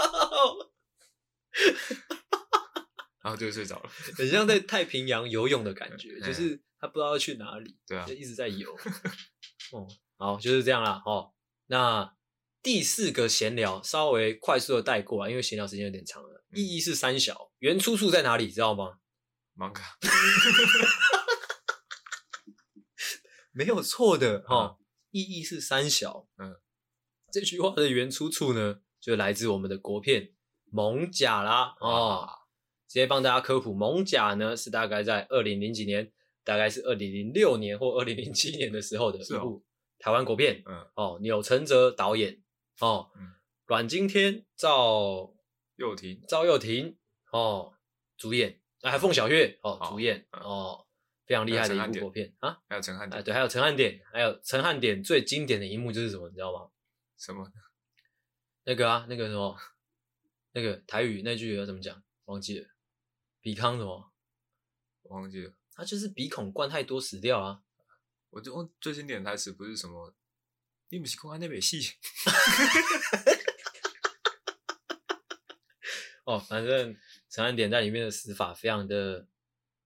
[3.22, 8.72] 然后就睡着了，很像在太平洋游泳的感觉， 就是他不知道要去哪里，对啊，就一直在游。
[9.72, 11.02] 哦，好，就是这样啦。
[11.04, 11.32] 哦，
[11.66, 12.14] 那
[12.62, 16.44] 第四个闲聊稍微快速的带过啊，因为闲聊时间有点长了。
[16.52, 18.48] 嗯、意义是三小，原出处在哪里？
[18.52, 18.98] 知道吗？
[19.56, 19.96] 芒卡，
[23.52, 24.78] 没有错的哈、哦。
[25.10, 26.60] 意义是三小，嗯，
[27.32, 30.22] 这句话的原出处呢，就来自我们的国片
[30.70, 31.74] 《蒙甲》啦。
[31.80, 32.28] 哦。
[32.86, 36.12] 直接帮大家科普，《蒙甲》呢是大概在二零零几年，
[36.44, 39.64] 大概是二零零六年或二零零七年的时候的一部
[39.98, 40.62] 台湾国片。
[40.66, 42.40] 嗯，哦，钮承泽导演，
[42.80, 45.34] 哦，嗯、阮经天、赵
[45.76, 46.96] 又廷、赵又廷，
[47.32, 47.74] 哦，
[48.16, 50.86] 主演，还有凤小岳，哦，主演，哦，
[51.26, 52.60] 非常厉害的一部国片啊。
[52.68, 56.70] 还有陈汉典，对，还有陈汉典，还有陈汉典最经典的一幕就是什么，你知道吗？
[57.18, 57.50] 什么？
[58.64, 59.56] 那个啊，那个什么，
[60.52, 62.02] 那个台语那句要怎么讲？
[62.24, 62.68] 忘记了。
[63.40, 64.12] 鼻康什么？
[65.02, 65.54] 我忘记了。
[65.74, 67.60] 他就是鼻孔灌太多死掉啊！
[68.30, 70.14] 我就忘最经典的台词不是什么
[70.88, 71.80] “你不是看那部戏
[76.26, 76.94] ”。哦，反正
[77.30, 79.26] 陈汉典在里面的死法非常的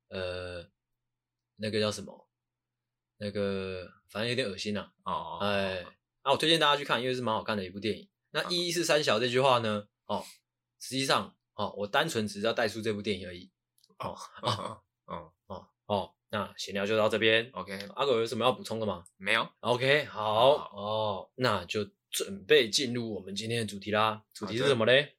[0.09, 0.66] 呃，
[1.57, 2.29] 那个叫什么？
[3.18, 5.12] 那个反正有点恶心呐、啊。
[5.12, 5.85] 哦，哎，
[6.22, 8.09] 啊，我推荐大家去看，因为是蛮好看的一部电影。
[8.31, 9.87] 那一一是三小这句话呢？
[10.07, 10.24] 哦，
[10.81, 11.37] 实际上。
[11.55, 13.50] 哦，我单纯只是要带出这部电影而已。
[13.98, 17.50] 哦哦哦哦哦，那闲聊就到这边。
[17.53, 19.05] OK，阿狗有什么要补充的吗？
[19.18, 19.46] 没有。
[19.61, 24.24] OK，好哦，那就准备进入我们今天的主题啦。
[24.33, 25.16] 主题是什么嘞？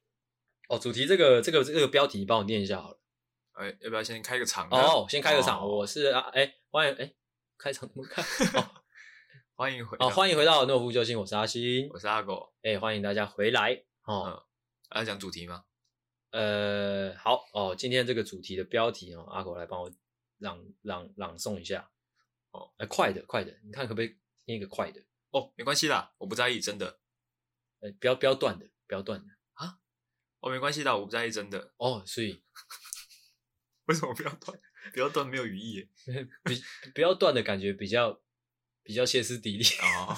[0.72, 2.98] 哦，主题这个这个这个标题你帮我念一下好了。
[3.52, 4.66] 哎，要不要先开个场？
[4.70, 5.68] 哦，先开个场。
[5.68, 7.12] 我是啊，哎，欢迎哎，
[7.58, 8.22] 开场怎么开？
[8.58, 8.82] 哦，
[9.54, 12.54] 欢迎回哦，欢迎回到诺夫救星，我是阿星，我是阿狗。
[12.62, 13.84] 哎，欢迎大家回来。
[14.04, 14.46] 哦，
[14.94, 15.62] 要讲主题吗？
[16.30, 19.92] 呃，好哦，今天这个主题的标题哦，阿狗来帮我
[20.38, 21.90] 朗朗朗诵一下
[22.52, 25.02] 哦，哎，快的快的，你看可不可以念一个快的？
[25.32, 26.98] 哦，没关系啦，我不在意，真的。
[27.80, 29.36] 哎，不要不要断的，不要断的啊！
[30.42, 31.72] 哦，没关系的，我不在意，真的。
[31.78, 32.42] 哦，所以
[33.86, 34.58] 为什么不要断？
[34.92, 35.88] 不要断没有语义 耶，
[36.44, 36.62] 比
[36.94, 38.20] 不要断的感觉比较
[38.82, 40.08] 比较歇斯底里啊。
[40.08, 40.16] 哦、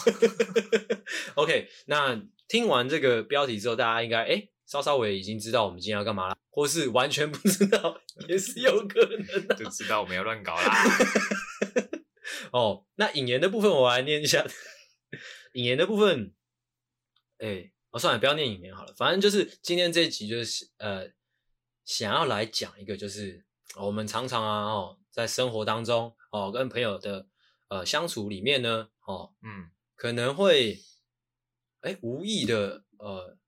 [1.36, 4.26] OK，那听完这个标题之后，大家应该哎。
[4.26, 10.72] 诶稍稍微已经知道我们今天要干嘛了，或是完全不知道也是有可能的，就知道我们要乱搞啦。
[12.50, 14.42] 哦，那引言的部分我来念一下。
[15.52, 16.32] 引言的部分，
[17.36, 18.92] 哎、欸，哦，算了，不要念引言好了。
[18.96, 21.08] 反正就是今天这一集就是呃，
[21.84, 23.44] 想要来讲一个，就是
[23.76, 27.28] 我们常常啊哦，在生活当中哦，跟朋友的
[27.68, 30.82] 呃相处里面呢，哦，嗯，可能会
[31.82, 33.38] 哎、欸、无意的呃。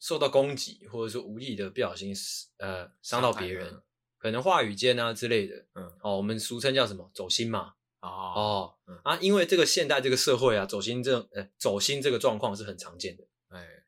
[0.00, 2.14] 受到攻击，或者说无意的不小心
[2.58, 3.80] 呃伤到别人，
[4.18, 7.10] 可能话语间啊之类的，嗯，哦，我们俗称叫什么？
[7.14, 13.84] 走心嘛，哦哦、嗯，啊，因为这个现代这个社会啊，走心这呃走心这个状况是很常见的，哎，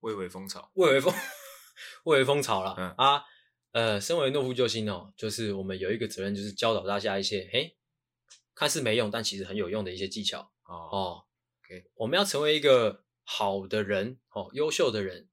[0.00, 1.12] 蔚为风潮，蔚为风，
[2.04, 3.24] 蔚为风潮了，嗯啊，
[3.72, 7.76] 呃，身为诺夫救星哦，就是我们有一个责任，就是教导大家一些，嘿，
[8.54, 11.24] 看似没用，但其实很有用的一些技巧，哦哦
[11.64, 15.28] ，OK，我们要成为一个好的人，哦，优秀的人。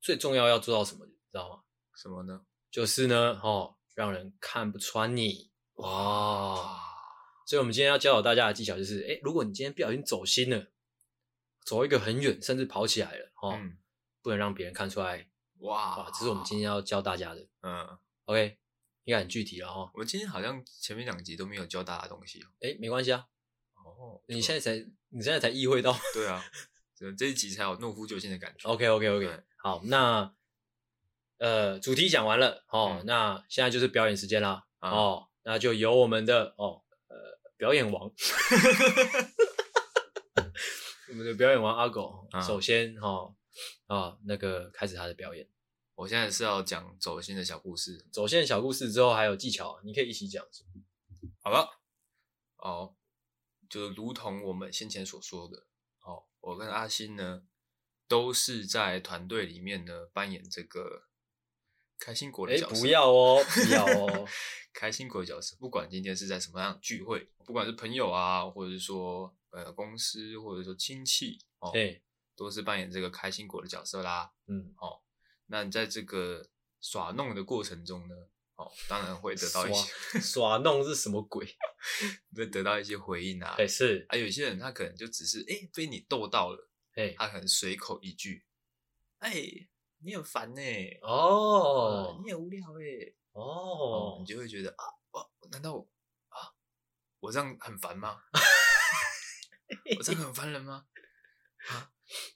[0.00, 1.62] 最重要要做到什么，你知道吗？
[1.96, 2.42] 什么呢？
[2.70, 6.78] 就是呢，哦，让人看不穿你哇！
[7.44, 10.68] 所以，我们今天要教导大家的技巧就是，哎，如果你今天不小心走心了，
[11.68, 13.76] 走一个很远，甚至跑起来了，哦，嗯、
[14.22, 15.28] 不能让别人看出来
[15.58, 16.10] 哇！
[16.14, 17.46] 这是我们今天要教大家的。
[17.60, 18.56] 嗯，OK，
[19.04, 19.90] 应该很具体了哈。
[19.92, 22.46] 我们今天好像前面两集都没有教大家东西哦。
[22.60, 23.26] 哎，没关系啊。
[23.74, 24.78] 哦，你现在才
[25.10, 25.94] 你现在才意会到。
[26.14, 26.42] 对啊，
[27.18, 28.66] 这一集才有诺夫救星的感觉。
[28.66, 30.34] OK OK OK，好，那
[31.36, 38.10] 呃主题讲完了哦，那现在就是表演时间啦哦，那就由我们的哦呃表演王，
[41.10, 43.34] 我们的表演王阿狗，首先哈
[43.86, 45.48] 啊那个开始他的表演。
[45.94, 50.44] 我现在是要讲走心的小故事，走心的小故事之后还有技巧，你可以一起讲。
[51.42, 51.80] 好了，
[52.56, 52.94] 哦，
[53.70, 55.66] 就如同我们先前所说的，
[56.02, 57.42] 哦，我跟阿星呢
[58.06, 61.04] 都是在团队里面呢扮演这个
[61.98, 62.74] 开心果的角色。
[62.74, 64.28] 欸、不要哦，不要哦，
[64.74, 72.02] 开心果的角色，不管今天是在什么样的聚会，不管是朋友啊，或者是说呃公司，或者说亲戚，哦，对，
[72.36, 74.32] 都是扮演这个开心果的角色啦。
[74.46, 75.02] 嗯，哦。
[75.46, 78.14] 那你在这个耍弄的过程中呢，
[78.56, 81.46] 哦，当然会得到一些耍弄是什么鬼？
[82.36, 83.54] 会得到一些回应啊。
[83.58, 84.04] 哎，是。
[84.10, 88.44] 啊，有些人他可能就只是哎被你逗到了，哎，他可能随口一句，
[89.20, 89.32] 哎，
[90.00, 90.60] 你很烦呢，
[91.00, 95.88] 哦，你很无聊哎，哦，你就会觉得啊，哦，难道我
[96.28, 96.52] 啊，
[97.20, 98.20] 我这样很烦吗？
[99.98, 100.86] 我这样很烦人吗？
[101.70, 101.90] 啊，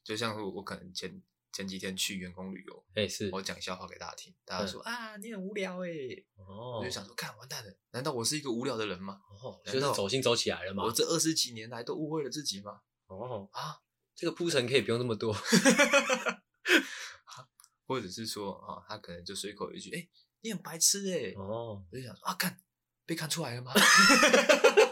[0.05, 1.23] 就像是我可能前。
[1.55, 5.91] 前几天去员工旅游，哎，是我讲笑话给大家听，大家说啊，你很无聊哎，
[6.37, 9.21] 哦，我就想说，看完蛋了，难道我是一个无聊的人吗？
[9.29, 10.83] 哦，就是走心走起来了吗？
[10.83, 12.81] 我这二十几年来都误会了自己吗？
[13.09, 13.83] 哦啊，
[14.15, 15.31] 这个铺陈可以不用那么多，
[17.85, 20.09] 或者是说啊，他可能就随口一句，哎，
[20.41, 22.59] 你很白痴哎，哦，我就想说啊，看
[23.05, 23.75] 被看出来了吗？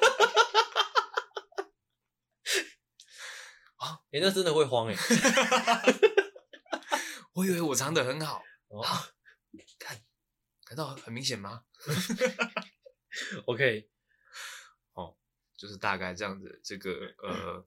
[4.10, 4.96] 啊，哎，那真的会慌哎。
[7.34, 9.08] 我以为我藏得很好，哦、啊，
[9.78, 10.02] 看，
[10.68, 11.64] 难道很明显吗
[13.46, 13.88] ？OK，
[14.94, 15.16] 哦，
[15.56, 17.64] 就是大概这样子，这个呃，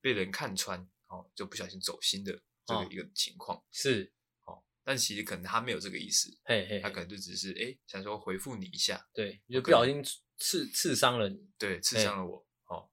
[0.00, 4.12] 被人看穿，哦，就不小心走心的这个一个情况、哦、是，
[4.44, 10.02] 哦，但其实可能他没有这个意思，嘿嘿，嘿，他可能就只是哎想说回复你一下，对，就不小心
[10.36, 12.90] 刺刺伤了你，对，刺伤了我，哦，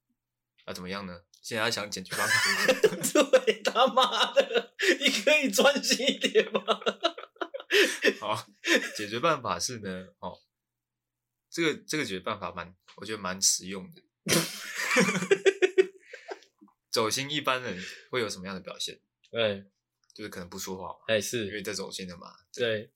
[0.65, 1.23] 那怎么样呢？
[1.45, 2.33] 现在要想解决办法，
[3.45, 6.59] 对他妈的，你可以专心一点吗？
[8.19, 8.47] 好，
[8.97, 10.41] 解决办法是呢，哦，
[11.51, 14.01] 这个这个解决办法蛮，我觉得蛮实用的。
[16.89, 17.79] 走心一般人
[18.09, 18.99] 会有什么样的表现？
[19.29, 19.63] 对，
[20.15, 22.91] 就是可能不说话嘛，哎，是因为在走心了嘛，对，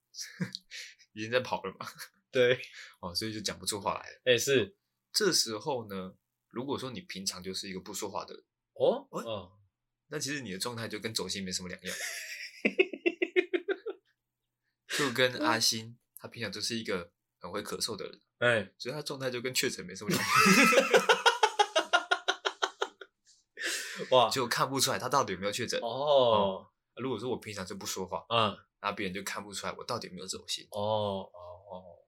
[1.13, 1.87] 已经在跑了嘛，
[2.31, 2.59] 对，
[2.99, 4.21] 哦，所以就讲不出话来了。
[4.25, 4.75] 哎，是，
[5.13, 6.15] 这时候呢。
[6.49, 9.51] 如果说你平常就是一个不说话的人哦哦，
[10.07, 11.95] 那其实你的状态就跟走心没什么两样，
[14.97, 20.29] 就跟阿星他平常就是一个很会咳嗽的人，哎，所以他状态就跟确诊没什么两样，
[24.11, 26.71] 哇， 就看不出来他到底有没有确诊哦。
[26.95, 31.39] 如果说我平常就不说话，嗯，那别人就看不出来我到底有没有走心哦哦
[31.71, 31.99] 哦，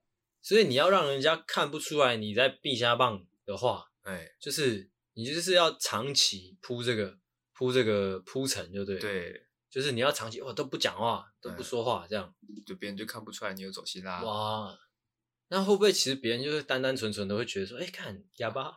[0.42, 3.91] 所以你要让人家看不出来你在避瞎棒的话。
[4.02, 7.18] 哎，就是你就是要长期铺这个
[7.52, 8.98] 铺这个铺陈，就对。
[8.98, 12.34] 对，就是你要长期哇都不讲话都不说话，这样
[12.66, 14.22] 就别人就看不出来你有走心啦。
[14.22, 14.76] 哇，
[15.48, 18.74] 那会不会其实别人就是单单纯纯的会觉得说，哎，看哑巴，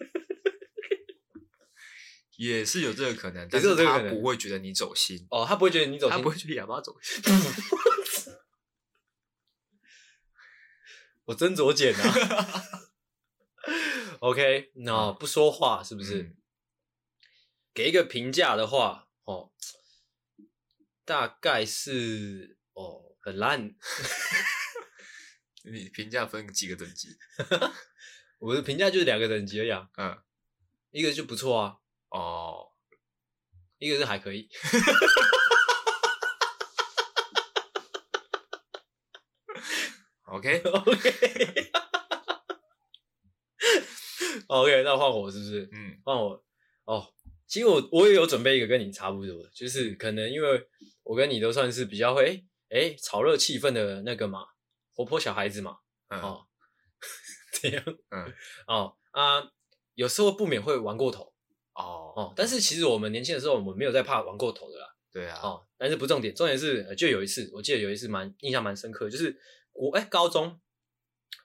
[2.36, 7.22] 也是有这个可能，但是他不会觉得你走心哦，他不会觉得你走心，他不会觉得哑巴走心。
[11.24, 12.02] 我斟酌剪啊。
[14.20, 16.22] OK，那、不说话是不是？
[16.22, 16.36] 嗯、
[17.72, 19.50] 给一个评价的话，哦，
[21.04, 23.74] 大概是哦，很烂。
[25.64, 27.08] 你评价分几个等级？
[28.40, 29.88] 我的评价就是两个等级而已啊。
[29.96, 30.22] 嗯，
[30.90, 31.76] 一个就不错啊。
[32.10, 32.72] 哦，
[33.78, 34.50] 一个是还可以。
[40.24, 40.62] OK
[44.50, 44.72] OK。
[44.72, 45.68] OK，那换我是不是？
[45.72, 46.44] 嗯，换我
[46.84, 47.06] 哦。
[47.46, 50.68] 其实我我也有准备一个跟你差不多的，就是可能因为
[51.02, 54.44] 我跟你都算是比较会哎哎炒热气氛的那个嘛，
[54.94, 55.78] 活泼小孩子嘛。
[56.08, 56.46] 嗯、哦，
[57.60, 57.84] 这样。
[58.10, 58.32] 嗯。
[58.66, 59.50] 哦啊，
[59.94, 61.32] 有时候不免会玩过头。
[61.74, 64.86] 哦哦，但是其实我们年轻的时候，我们没有在怕玩过头的啦。
[65.12, 65.40] 对啊。
[65.42, 69.40] 哦，但是不重点，重点是就有一次，我记得有一次蛮印象蛮深刻，就是
[69.72, 70.60] 我哎高中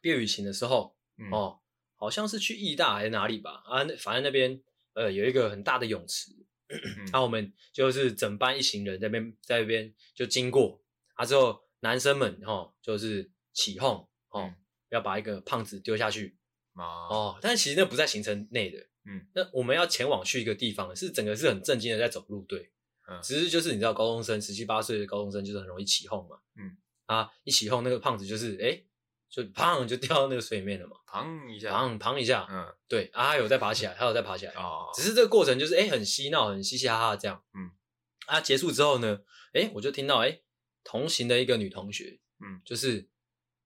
[0.02, 1.60] 毕业旅行的时候，嗯、哦。
[1.96, 4.62] 好像是去义大还是哪里吧啊，反正那边
[4.94, 6.32] 呃有一个很大的泳池，
[7.12, 10.82] 然后、我们就是整班一行人在那边在那边就经过
[11.16, 14.56] 啊，之后男生们哈就是起哄哦，嗯。
[14.90, 16.38] 要把一个胖子丢下去
[16.74, 22.72] 啊哦，但是其实那不在行程内的，嗯，那我们要前往去一个地方，是整个是很正经的在走路队，
[23.10, 23.20] 嗯。
[23.22, 26.78] 只是就是你知道高中生十七八岁的高中生就是很容易起哄嘛，嗯，
[27.08, 28.82] 啊，一起哄那个胖子就是哎，
[29.30, 32.66] 就砰就掉到那个水里面了嘛，砰一下，砰砰一下，嗯。
[32.88, 37.72] 对啊，他有再爬起来，他有再爬起来，哦，只是这个过程就是哎很嬉闹，很嘻嘻哈哈这样，嗯，
[38.28, 39.20] 啊结束之后呢，
[39.54, 40.42] 哎我就听到哎
[40.84, 43.10] 同行的一个女同学，嗯，就是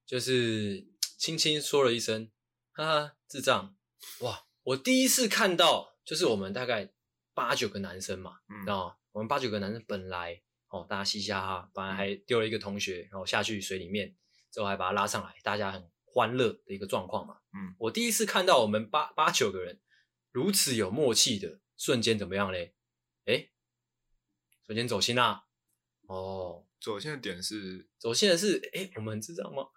[0.05, 2.31] 就是轻轻说了一声，
[2.71, 3.75] 哈哈智障，
[4.21, 6.91] 哇，我第一次看到就是我们大概
[7.33, 8.95] 八九个男生嘛，嗯知道吗？
[9.11, 14.15] 我们八九个男生本来哦大家嘻嘻哈哈，本来还丢了一个同学，然后下去水里面，
[14.51, 19.79] 之后还把他拉上来，大家很欢乐的一个状况嘛，嗯，我第一次看到我们八八九个人
[20.31, 22.75] 如此有默契的瞬间怎么样嘞？
[23.25, 23.51] 诶
[24.65, 25.45] 瞬间走心啦！
[26.07, 29.67] 哦，走线的点是走心的是，诶我们很智障吗？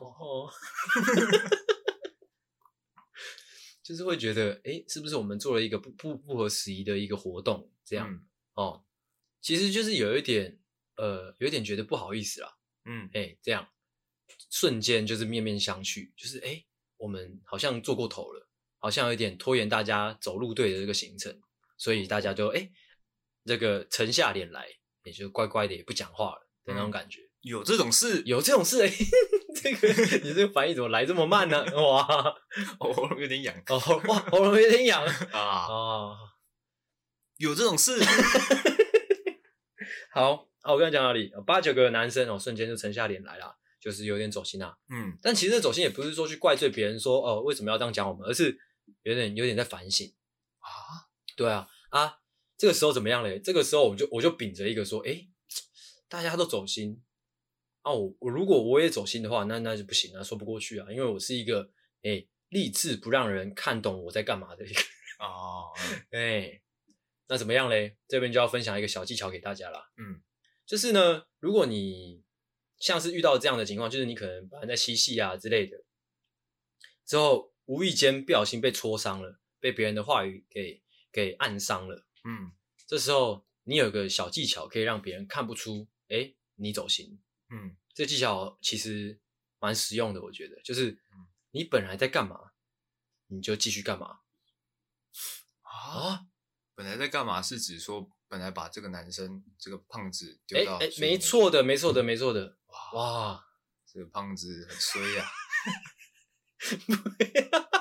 [0.00, 0.50] 哦，
[3.82, 7.70] 就是会觉得，诶是不是我们做了一个不不不合时宜的一个活动？
[7.84, 8.84] 这样、嗯哦，
[9.40, 10.60] 其实就是有一点，
[10.96, 12.56] 呃，有一点觉得不好意思啦。
[12.84, 13.68] 嗯诶这样
[14.50, 16.66] 瞬间就是面面相觑，就是诶
[16.96, 21.40] 我们好像做过头了，好像有点拖延大家走路队的这个行程，
[21.76, 22.72] 所以大家就诶
[23.44, 24.66] 这个沉下脸来，
[25.04, 27.20] 也就乖乖的也不讲话了的那种感觉。
[27.40, 28.94] 有这种事，有这种事诶
[29.60, 31.64] 这个你这个反应怎么来这么慢呢？
[31.74, 32.06] 哇，
[32.78, 36.16] 哦喉咙有点痒哦哇，喉咙有点痒 啊，哦。
[37.38, 37.98] 有这种事，
[40.12, 41.32] 好，好，我刚才讲哪里？
[41.44, 44.78] 八九个男生哦，瞬间就沉下脸来啦，就是有点走心啊。
[44.88, 48.56] 嗯但其实走心也不是说去怪罪别人说哦为什么要这样讲我们，而是
[49.02, 50.06] 有点有点在反省
[50.58, 52.20] 啊，对啊啊，
[52.56, 53.40] 这个时候怎么样嘞？
[53.40, 55.28] 这个时候我就我就秉着一个说，诶
[56.08, 57.02] 大家都走心
[57.82, 61.70] 啊，我我如果我也走心的话，那那就不行啊，说不过去啊，因为我是一个
[62.02, 64.88] 诶立志不让人看懂我在干嘛的一个人。
[65.18, 65.72] 哦，
[66.12, 66.60] 哎，
[67.26, 67.96] 那怎么样嘞？
[68.06, 69.90] 这边就要分享一个小技巧给大家啦。
[69.96, 70.20] 嗯，
[70.64, 72.22] 就是呢，如果你
[72.78, 75.84] 像是遇到这样的情况，就是你可能本来在嬉戏啊之类的，
[77.04, 82.06] 之后无意间不小心被戳伤了，被别人的话语给给暗伤了。
[82.24, 82.52] 嗯
[82.86, 87.20] 这时候你有个小技巧可以让别人看不出，哎，你走心。
[87.50, 89.20] 嗯这技巧其实
[89.60, 90.98] 蛮实用的，我觉得，就是
[91.50, 92.52] 你本来在干嘛，
[93.26, 94.20] 你就继续干嘛
[95.60, 96.26] 啊，啊。
[96.74, 97.40] 本来在干嘛？
[97.42, 102.56] 是指说本来把这个男生这个胖子哎丢到哎，水里面没，错的，没错的，没错的。
[102.94, 103.44] 哇！
[103.92, 105.30] 这个胖子很衰呀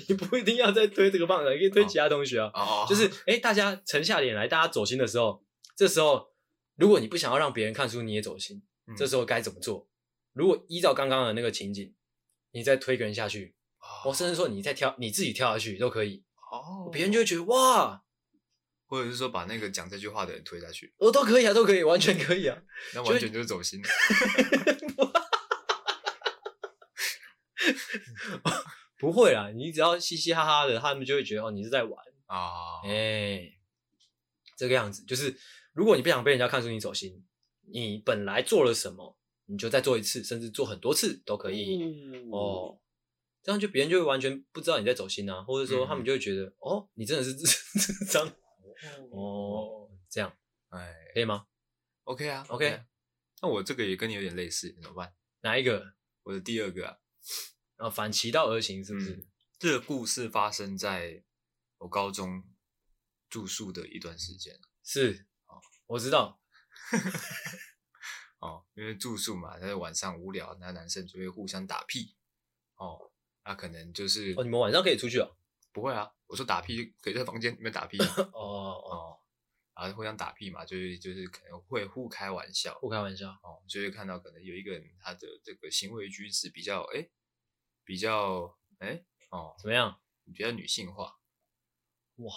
[0.08, 2.50] 你不一定要再推这个胖子，你可以推其他同学啊。
[2.54, 5.44] 哦，就是，哎、大家沉下脸来，大家走心的时候，
[5.76, 6.32] 这时候，
[6.76, 9.88] 如果你不想要让别人看出你也走心，嗯这时候该怎么做？
[10.32, 11.94] 如果依照刚刚的那个情景，
[12.52, 13.54] 你再推个人下去，
[14.06, 18.02] 我甚至说你再跳，你自己跳下去都可以，哦，别人就会觉得哇，
[18.90, 22.60] 或者是说把那个讲这句话的人推下去，我都可以啊，都可以，完全可以啊。
[22.92, 23.80] 那完全就是走心。
[28.98, 32.04] 不会啦，你只要嘻嘻哈哈的，他们就会觉得哦，你是在玩。
[32.26, 33.52] 啊，哎、
[34.56, 35.34] 这个样子就是，
[35.72, 37.24] 如果你不想被人家看出你走心，
[37.72, 41.80] 你本来做了什么，你就再做一次，甚至做很多次都可以、
[42.32, 42.76] 哦。
[43.42, 47.46] 这样就别人就会完全不知道你在走心啊，或者说他们就会觉得、哦，你真的是智
[47.78, 48.30] 智障
[49.12, 50.36] 哦，这样
[50.68, 51.46] 哎可以吗
[52.04, 52.86] ？，OK 啊 OK 啊
[53.42, 55.14] 那我这个也跟你有点类似，怎么办？
[55.40, 55.94] 哪一个？
[56.22, 56.98] 我的第二个啊，
[57.76, 59.12] 啊，反其道而行是不是？
[59.12, 59.26] 嗯
[59.58, 61.22] 这个故事发生在
[61.76, 62.42] 我高中
[63.28, 64.58] 住宿的一段时间。
[64.82, 65.26] 是，
[65.86, 66.40] 我知道。
[68.40, 72.16] 哦，因为住宿嘛，在晚上无聊，那男生就会互相打屁。
[72.76, 73.12] 哦，
[73.44, 75.36] 那可能就是哦，你们晚上可以出去哦。
[75.72, 79.20] 不会啊，我说打屁可以在房间里面打屁啊哦哦，哦，
[79.74, 83.30] 然后互相打屁嘛，就是就是可能会互开玩笑互开玩笑。
[83.42, 87.08] 哦，就会看到可能有一个人他的这个行为举止比较哎
[87.84, 90.00] 比较哎哦怎么样？
[90.32, 91.18] 比较女性化，
[92.16, 92.34] 哇，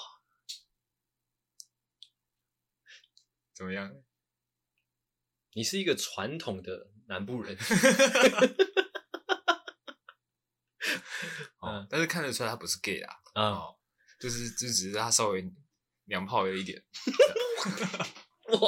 [3.54, 4.04] 怎么样？
[5.54, 7.56] 你是一个传统的南部人。
[11.90, 13.76] 但是看得出来他不是 gay 啦，啊、哦，
[14.20, 15.44] 就是就只是他稍微
[16.06, 16.84] 娘炮了一点，
[18.50, 18.60] 哇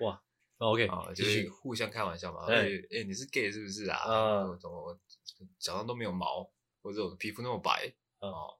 [0.00, 0.22] 哇
[0.58, 1.42] ，OK，啊，继续。
[1.44, 2.46] 就是互相开玩笑嘛。
[2.46, 2.56] 哎。
[2.56, 3.96] 哎哎，你是 gay 是不是啊？
[3.98, 4.98] 啊我怎么我
[5.58, 6.50] 脚上都没有毛，
[6.82, 8.58] 或者我的皮肤那么白啊哦，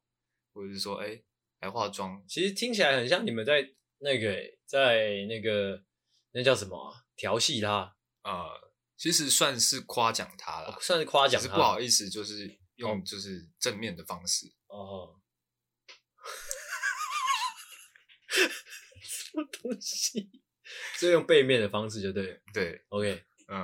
[0.52, 1.22] 或者是说哎
[1.60, 3.66] 还化妆，其实听起来很像你们在
[3.98, 5.82] 那个、欸、在那个
[6.32, 8.50] 那叫什么啊调戏他，啊，
[8.96, 15.20] 其实算是夸奖他了，算是夸奖，只是不好意思，就是用就是正面的方式哦。
[19.02, 20.30] 什么东西？
[20.98, 22.40] 就用背面的方式就对了。
[22.52, 23.58] 对，OK，嗯，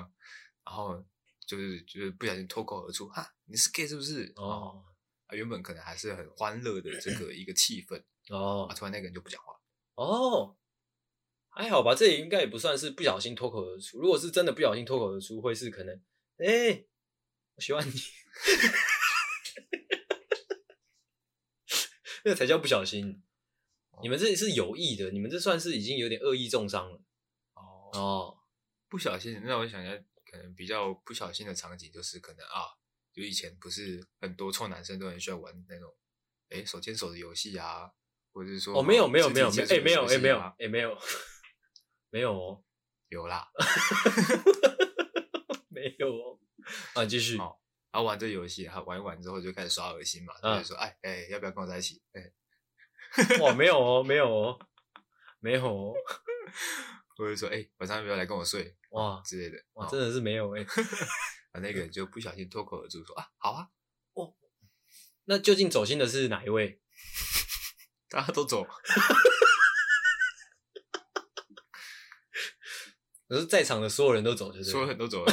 [0.65, 1.05] 然后
[1.47, 4.33] 就是就是不小心脱口而出，哈，你是 gay 是不是？
[4.37, 4.85] 哦，
[5.27, 9.53] 啊，原本可能还是很欢乐的这个一个气氛哦， 啊，突然那个人就不讲话。
[9.95, 10.57] 哦，
[11.51, 13.99] 还好吧，这也应该也不算是不小心脱口而出。
[13.99, 15.95] 如果是真的不小心脱口而出，会是可能，
[16.39, 16.89] 哎、欸，
[17.57, 17.93] 我喜欢你，
[22.25, 23.23] 那个才叫不小心。
[24.03, 27.01] 你们这里是有意的，你们这算是已经有点恶意中伤了。
[27.55, 27.91] 哦。
[27.93, 28.39] 哦，
[28.89, 32.64] 不小心，那我想一下，可能比较不小心的场景就是可能啊，
[33.12, 35.95] 就以前不是很多臭男生都很喜欢玩那种，
[36.49, 37.93] 哎、欸，手牵手的游戏啊，
[38.33, 40.99] 或者是说，哦，没有没有没有没有，哎，没有哎没有哎没有，
[42.11, 42.64] 没有哦，
[43.09, 43.47] 有啦，
[45.68, 46.39] 没有哦，
[46.95, 47.62] 啊，继续，好，
[47.93, 52.03] 然后玩这游戏，然后玩一玩之后就开始耍恶心嘛，就会说，哎哎、欸，要不要跟我在一起？
[52.12, 52.32] 哎、欸。
[53.45, 54.59] 哇，没有哦，没有哦，
[55.38, 55.93] 没有哦，
[57.18, 58.74] 或者说，哎、欸，晚上要不要来跟我睡？
[58.93, 60.82] 哇之类的，哇，真的是没有哎、 欸。
[61.53, 63.68] 啊，那个人就不小心脱口而出说啊，好啊，
[64.14, 64.34] 哦，
[65.26, 66.80] 那究竟走心的是哪一位？
[68.09, 68.66] 大家都走，
[73.28, 75.32] 可是在场的所有人都走，就是所有人都走了，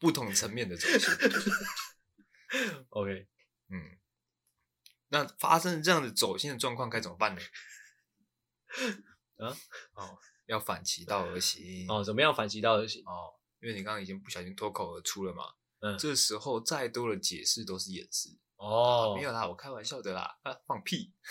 [0.00, 1.08] 不同层面的走心。
[2.90, 3.28] OK，
[3.68, 3.96] 嗯。
[5.12, 7.40] 那发生这样的走心的状况该怎么办呢？
[9.38, 9.56] 啊，
[9.94, 11.86] 哦，要反其道而行。
[11.88, 13.02] 哦，怎么样反其道而行？
[13.04, 15.54] 哦，因为你刚刚已经不小心脱口而出了嘛。
[15.80, 18.38] 嗯，这时候再多的解释都是掩饰。
[18.56, 20.38] 哦，没有啦，我开玩笑的啦。
[20.42, 21.12] 啊，放屁！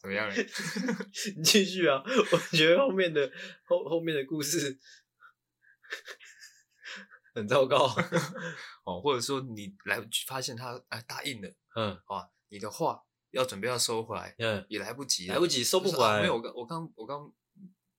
[0.00, 0.30] 怎么样？
[1.36, 2.02] 你 继续啊！
[2.04, 3.30] 我觉得后面的
[3.66, 4.78] 后后面的故事。
[7.34, 7.86] 很糟糕
[8.84, 16.18] 哦，或者说你来发现他哎答应了，嗯，啊，你的话要准备要收回来，嗯，也来不及，来不及收不回来。
[16.18, 17.32] 啊、没有，我刚我刚我刚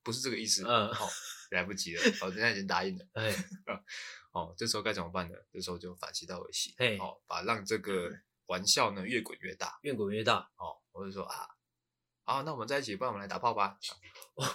[0.04, 1.10] 不是这个意思，嗯，好、哦，
[1.52, 3.34] 来不及了，好、 哦，人家已经答应了，哎，
[4.34, 5.36] 哦，这时候该怎么办呢？
[5.54, 8.12] 这时候就反其道而行，嘿，哦，把让这个
[8.48, 11.48] 玩笑呢越滚越大，越滚越大，哦，我就说啊，
[12.30, 13.80] 好，那我们在一起，不然我们来打炮吧。
[14.36, 14.46] 哦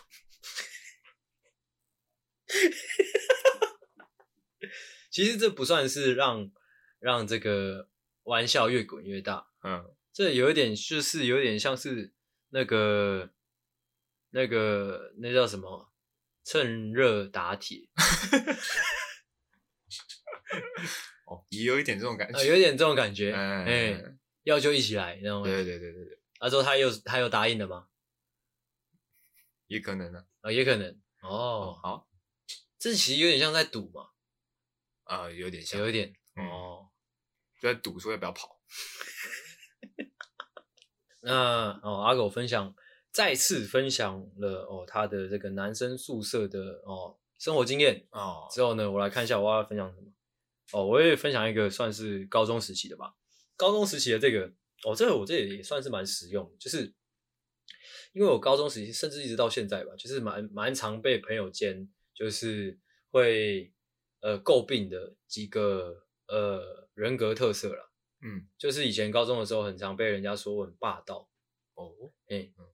[5.11, 6.53] 其实这不算是让
[7.01, 7.89] 让这个
[8.23, 12.13] 玩笑越滚越大，嗯，这有一点就是有点像是
[12.51, 13.33] 那个
[14.31, 15.93] 那个那叫什么？
[16.45, 17.89] 趁热打铁，
[21.27, 24.15] 哦，也有一点这种感觉，呃、有一点这种感觉，哎、嗯欸，
[24.45, 27.89] 要就一起来，那种，对对对对对，他说他又他又答应了吗？
[29.67, 30.91] 也可能呢，啊、呃，也可能，
[31.23, 32.09] 哦，哦好，
[32.79, 34.11] 这其实有点像在赌嘛。
[35.05, 36.91] 啊、呃，有点像，有一点、嗯、哦，
[37.61, 38.61] 就在赌说要不要跑。
[41.23, 42.75] 那哦，阿狗分享
[43.11, 48.47] 再次分享了哦他的这个男生宿舍的哦生活经验哦。
[48.51, 50.13] 之后呢，我来看一下我要分享什么
[50.73, 53.15] 哦，我也分享一个算是高中时期的吧。
[53.57, 54.53] 高中时期的这个
[54.85, 56.93] 哦，这个我这也也算是蛮实用的，就是
[58.13, 62.79] 因为我高中时期甚至一直到现在吧，就是蛮蛮常被朋友间就是
[63.11, 63.71] 会。
[64.21, 67.91] 呃，诟病的几个呃人格特色啦，
[68.23, 71.29] 嗯，就是以前高中的时候，很常被人家说我很霸道
[71.75, 71.93] 哦，
[72.29, 72.65] 哎、欸，嗯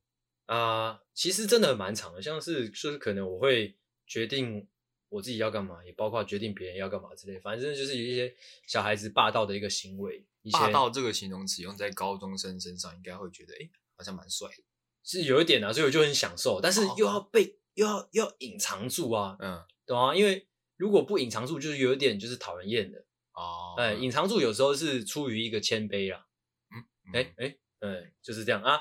[0.47, 4.65] 啊、呃，其实真的蛮长的，像是就是可能我会决定
[5.09, 8.33] 我自己要干嘛，也包括决定别人要干嘛之类，反正就是有一些
[8.69, 10.25] 小孩子霸道的一个行为。
[10.53, 14.63] 霸道这个形容词用在高中生身上，应该会觉得哎、欸，好像蛮帅的，
[15.03, 20.47] 是有一点啊，所以我就很享受，但是又要被、哦、又要又要隐藏住啊，嗯，懂啊，因为。
[20.81, 23.75] 如果不隐藏住，就是有一点就是讨人厌的哦。
[23.77, 26.27] 哎、oh, 嗯，隐藏住有时候是出于一个谦卑啦。
[26.75, 28.81] 嗯，哎哎哎，就是这样啊。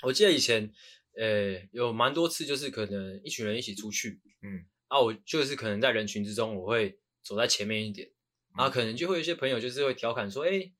[0.00, 0.72] 我记得以前，
[1.18, 8.10] 呃、欸，有蛮多次，就是可能一群人一起出去，嗯，啊，我就是可能在人群之中，我会走在前面一点，
[8.60, 10.72] 然后可能就会有一些朋友就是会调侃说，哎、欸、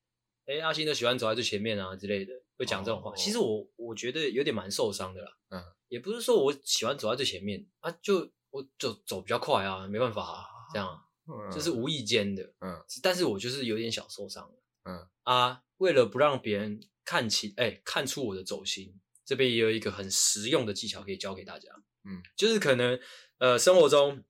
[0.45, 3.09] 哎、欸，阿星都喜欢走在最前面啊之类的，会讲这种话。
[3.09, 5.31] Oh, 其实我我觉得有点蛮受伤的啦。
[5.49, 8.31] 嗯，也不是说我喜欢走在最前面啊，就。
[8.53, 14.51] 我走走比较快啊，没办法啊，这样，嗯、就是无意间的，嗯，但是我就是有点小受伤，
[14.83, 15.07] 嗯。
[15.23, 21.69] 啊，为了不让别人看起，哎、欸，看出我的走心，这边也有一个很实用的技巧可以教给大家，
[22.03, 22.99] 嗯，就是可能，
[23.37, 24.21] 呃，生活中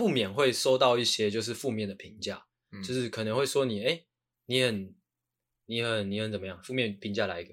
[0.00, 4.06] 不免会收到一些就是负面的评价，嗯，就是可能会说你，哎、欸，
[4.46, 4.94] 你很，
[5.66, 6.58] 你很，你很怎么样？
[6.62, 7.52] 负面评价来一个，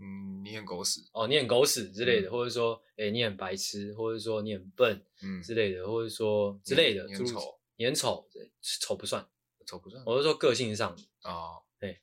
[0.00, 1.08] 嗯，你很狗屎。
[1.12, 5.40] 哦，你很狗屎之类的，嗯、或者说，哎、欸，你很白痴，或者说你很笨，嗯。
[5.40, 8.28] 之类的，或者说之类的，你很丑，你很丑，
[8.80, 9.24] 丑不算，
[9.64, 10.90] 丑不算，我是说个性上。
[11.22, 12.02] 哦，对、欸，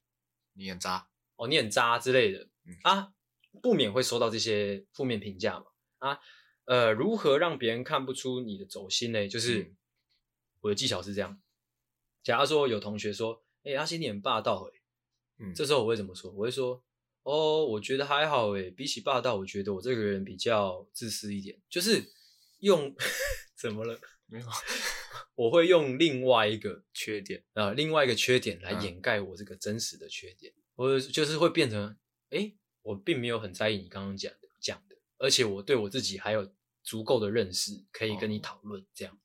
[0.54, 1.06] 你很渣，
[1.36, 2.78] 哦，你很渣之类的，嗯。
[2.84, 3.14] 啊，
[3.62, 5.66] 不免会收到这些负面评价嘛，
[5.98, 6.20] 啊，
[6.68, 9.28] 呃，如何让别人看不出你的走心呢？
[9.28, 9.76] 就是、嗯、
[10.62, 11.42] 我的技巧是这样，
[12.22, 14.82] 假如说有同学说，哎、欸，阿星你很霸道、欸，哎，
[15.40, 16.32] 嗯，这时候我会怎么说？
[16.32, 16.84] 我会说。
[17.24, 22.02] 哦，我觉得还好诶，比起霸道，我觉得我这个人比较自私一点，就是
[22.60, 22.96] 用
[23.54, 24.00] 怎么了？
[24.28, 24.46] 没有，
[25.36, 31.98] 我会用另外一个缺点啊、呃，另外一个缺点来掩盖我这个真实的缺点，我、嗯、就是会变成，
[32.30, 36.52] 诶，我并没有很在意你刚刚讲的讲的，而且我对我自己还有
[36.84, 39.18] 足够的认识，可以跟你讨论、哦、这样。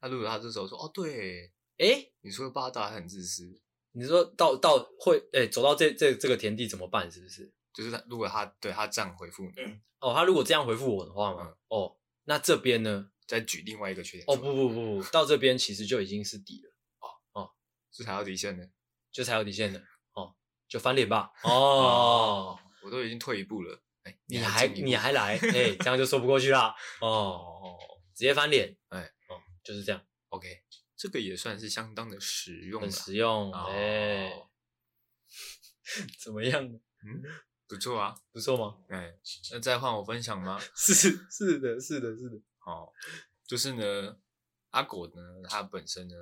[0.00, 3.60] 那如果他这时候说，哦，对，诶，你说霸道还很自私。
[3.92, 7.10] 你说到到会诶、欸、走到这这这个田地怎么办？
[7.10, 7.52] 是不是？
[7.72, 13.10] 就是他如果他对他这样回复你、嗯，哦，他如果这样回复我的话嘛、嗯，哦，那这边呢？
[13.26, 14.24] 再举另外一个缺点。
[14.26, 16.70] 哦不不不不，到这边其实就已经是底了。
[16.98, 17.50] 哦哦，
[17.92, 18.68] 是踩到底线的，
[19.12, 19.80] 就踩到底线的。
[20.14, 20.34] 哦，
[20.68, 21.30] 就翻脸吧。
[21.44, 21.50] 哦，
[22.58, 23.80] 哦，我都已经退一步了。
[24.26, 25.36] 你还你还来？
[25.38, 26.74] 哎、欸，这样就说不过去啦。
[27.00, 27.78] 哦，
[28.14, 28.76] 直接翻脸。
[28.88, 30.04] 哎、欸，哦，就是这样。
[30.28, 30.62] OK。
[30.96, 34.46] 这个也算是相当的实用，很实用，哎、欸，
[36.22, 36.62] 怎么样？
[36.62, 37.22] 嗯，
[37.66, 38.76] 不错啊，不错吗？
[38.90, 39.18] 哎、欸，
[39.52, 40.60] 那再换我分享吗？
[40.76, 42.36] 是是的，是的，是的。
[42.66, 42.92] 哦，
[43.46, 44.18] 就是呢，
[44.72, 46.14] 阿果呢，他本身呢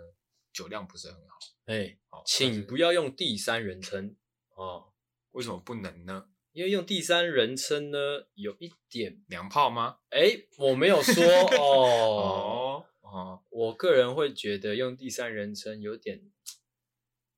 [0.53, 4.14] 酒量不是很好，哎、欸，请不要用第三人称
[4.55, 4.93] 哦。
[5.32, 6.28] 为什么不能呢？
[6.59, 7.98] 因为用第三人称呢，
[8.34, 9.98] 有一点娘炮吗？
[10.11, 11.24] 哎、欸，我没有 说
[11.56, 12.82] 哦。
[12.82, 16.20] 哦哦，我个人会觉得用第三人称有点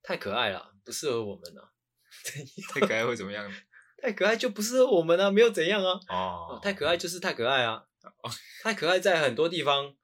[0.03, 1.71] 太可爱了，不适合我们啊。
[2.73, 3.53] 太可爱会怎么样？
[4.03, 6.01] 太可爱就不适合我们啊，没有怎样啊。
[6.09, 7.85] 哦，太可爱就是太可爱啊。
[8.23, 8.31] 哦，
[8.64, 9.95] 太可爱在很多地方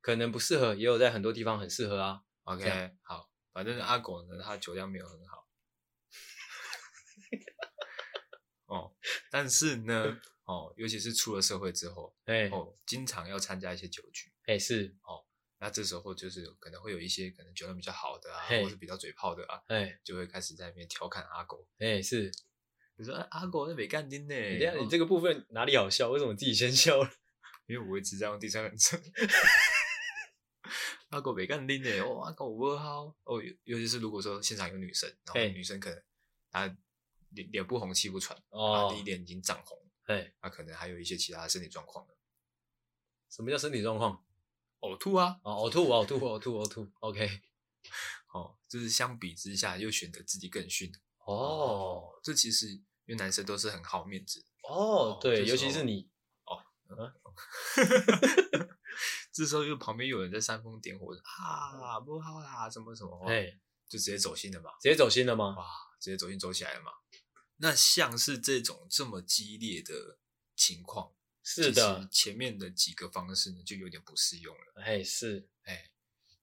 [0.00, 2.20] 可能不适合，也有在很多地方很适合啊。
[2.44, 5.41] OK，好，反正阿狗呢，他酒量没有很好。
[8.72, 8.94] 哦，
[9.30, 10.20] 但是呢。
[10.44, 15.24] 哦，尤其是出了社会之后，哎、欸，哦，经常要参加一些酒局，哎、欸，是，哦，
[15.60, 22.28] 那这时候就是可能会有一些可能酒量比较好的啊，欸、或是比较嘴炮的啊，哎、欸，就会开始在那边调侃阿狗，哎、欸，是，
[22.96, 26.10] 比如说阿狗那没干丁呢，等下你这个部分哪里好笑？
[26.10, 27.08] 为什么自己先笑了？
[27.66, 29.00] 因为我一直在用第三人称，
[31.10, 36.02] 阿狗没干丁呢，哦，阿狗不好，哦，尤其是如果说现场有女生，然后女生可能
[36.50, 36.76] 她
[37.34, 39.78] 脸脸不红气不喘，哦，第一脸已经涨红。
[40.06, 42.06] 哎，那可能还有一些其他的身体状况。
[43.30, 44.24] 什么叫身体状况？
[44.80, 45.40] 呕吐啊！
[45.44, 46.92] 哦，呕吐，呕吐，呕吐，呕吐。
[47.00, 47.40] OK，
[48.34, 50.92] 哦，就是相比之下，又显得自己更逊。
[51.24, 54.44] 哦，哦，这其实因为男生都是很好面子。
[54.68, 56.10] 哦，对，尤其是你。
[56.44, 57.14] 哦，嗯、
[59.32, 63.46] 这时候又旁边有人在煽风点火啊，不好啦，什么什么，哎，
[63.88, 64.72] 就直接走心了嘛？
[64.80, 65.54] 直接走心了吗？
[65.56, 65.64] 哇，
[66.00, 66.92] 直接走心走起来了嘛？
[67.62, 70.18] 那像是这种这么激烈的
[70.56, 74.82] 情况，是的，前面的几个方式呢，就有点不适用了。
[74.82, 75.92] 哎，是，哎，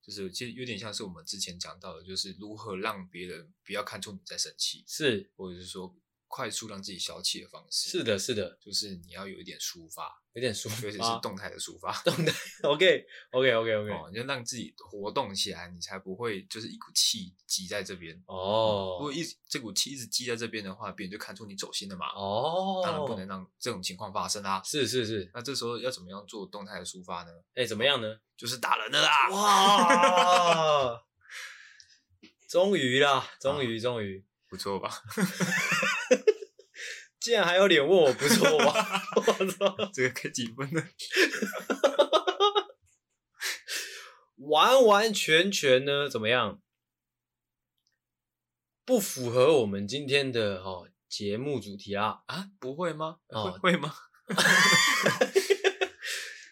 [0.02, 5.94] 就是其实有点像是我们之前讲到的，就是如何让别人不要看出你在生气，是，或者是说
[6.30, 7.90] 快速让自己消气的方式。
[7.90, 11.92] 是的，是的，就是你要有一点抒发，有点抒发，尤其是动态的抒发。
[12.08, 18.14] 动态，OK，OK，OK，OK， 哦，你要让自己活动起来，你才不会就是一股气积在这边。
[18.26, 22.06] 哦，如果一这股气一直积在这边的话，别人就看出你走心了嘛。
[22.14, 24.62] 哦，当然不能让这种情况发生啊。
[24.64, 27.32] 是是是，那这时候要怎么样做动态的抒发呢？
[27.56, 28.20] 哎，怎么样呢？
[28.36, 29.28] 就是打人的啦！
[29.30, 31.02] 哇，
[32.48, 35.02] 终于啦，终于终于，不错吧？
[37.20, 39.02] 竟然还有脸问我不错吧？
[39.16, 40.82] 我操，这个给几分呢？
[44.48, 46.62] 完完全全呢，怎么样？
[48.86, 52.22] 不符合我们今天的哦节目主题啊？
[52.26, 53.18] 啊，不会吗？
[53.28, 53.94] 哦，会吗？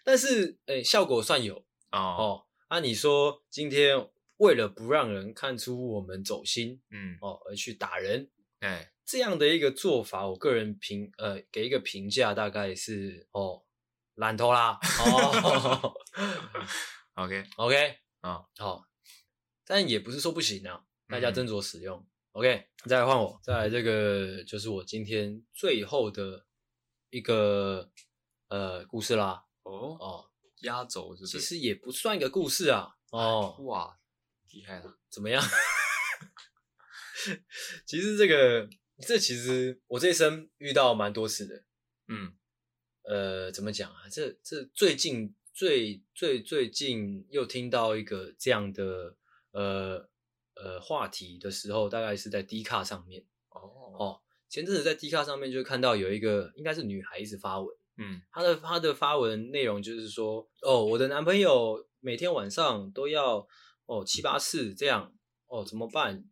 [0.04, 1.56] 但是，诶、欸、效果算有
[1.90, 1.98] 哦。
[1.98, 13.64] 哦，啊，你说今天为了不让人看出我们走心，嗯，哦，而去打人，哎、欸，这样的一个做法，我个人评呃给一个评价，大概是哦
[14.16, 14.78] 懒头啦。
[15.00, 15.94] 哦。
[17.16, 18.84] OK OK 啊、哦，好，
[19.64, 21.98] 但也不是说不行啊，大家斟酌使用。
[21.98, 26.44] 嗯、OK，再来换我，再来这个就是我今天最后的
[27.08, 27.90] 一个
[28.48, 29.42] 呃故事啦。
[29.62, 30.30] 哦哦，
[30.60, 31.26] 压轴是？
[31.26, 32.94] 其实也不算一个故事啊。
[33.10, 33.98] 哦，哇，
[34.50, 35.42] 厉害了，怎么样？
[37.86, 38.68] 其实这个
[39.06, 41.64] 这其实我这一生遇到蛮多次的。
[42.08, 42.32] 嗯，
[43.02, 44.08] 呃，怎么讲啊？
[44.10, 49.16] 这这最近最最最近又听到一个这样的
[49.52, 50.08] 呃
[50.54, 53.24] 呃话题的时候，大概是在 D 卡上面。
[53.50, 53.60] 哦
[53.98, 63.46] 哦，前阵子在 D 卡上面就看到有一个应该是女孩子发文，嗯，她的她的发文内容就是说，哦，我的男朋友每天晚上都要
[63.86, 65.14] 哦七八次这样，
[65.46, 66.24] 哦怎么办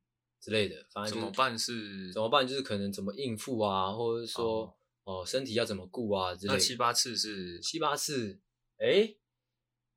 [0.47, 4.63] 之类的，反正、就是、怎么办是怎么办，就是可能怎么应付啊，或者是说。
[4.63, 4.73] 哦
[5.07, 6.35] 哦，身体要怎么顾啊？
[6.35, 6.55] 之类的。
[6.55, 8.41] 那七八次是七八次，
[8.79, 9.19] 哎、欸，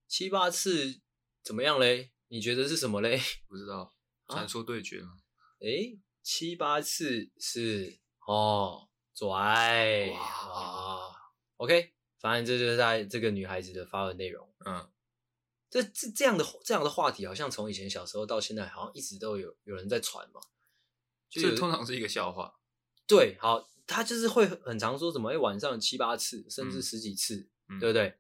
[0.07, 1.01] 七八次
[1.43, 2.11] 怎么样嘞？
[2.27, 3.19] 你觉得是什么嘞？
[3.49, 3.91] 不知道，
[4.27, 5.13] 传说对决吗？
[5.61, 11.15] 哎、啊欸，七八次是哦，拽哇，哇
[11.57, 14.47] ，OK，反正这就是在这个女孩子的发文内容。
[14.67, 14.87] 嗯，
[15.69, 20.41] 这这这样的这样的话题，好像从以前小时候到现在，好像一直都有有人在传嘛。
[21.29, 22.55] 就这通常是一个笑话。
[23.07, 23.69] 对，好。
[23.91, 28.19] 他就是会很常说什么，哎，晚上七八次，甚至十几次，嗯、对不对？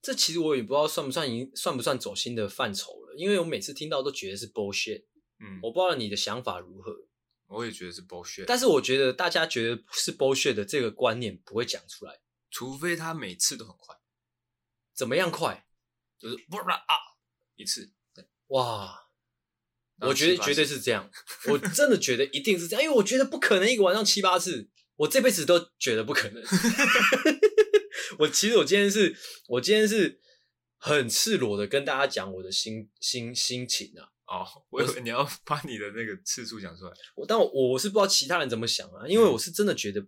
[0.00, 5.04] 这其实我也不知道算不算已算不算走心的范畴了，因为我每次听到都觉得是 bullshit。
[5.38, 6.96] 嗯，我不知道你的想法如何。
[7.48, 13.94] 我也觉得是 bullshit，但是我觉得大家觉得是 bullshit 的这个观念不会讲出来，除非他每次都很快。
[14.94, 15.66] 怎么样快？
[16.18, 16.94] 就是不啦啊，
[17.56, 17.92] 一次，
[18.48, 19.00] 哇。
[20.00, 21.08] 我觉得绝对是这样，
[21.48, 26.42] 我真的觉得一定是这样，因为我觉得不可能一个晚上七八次，我这辈子都觉得不可能。
[28.18, 29.16] 我其实我今天是，
[29.46, 30.20] 我今天是
[30.78, 34.10] 很赤裸的跟大家讲我的心心心情啊。
[34.26, 36.92] 哦，我以为你要把你的那个次数讲出来。
[37.14, 40.04] 我但我我是不知道其他人怎么想啊，因为我是真的觉得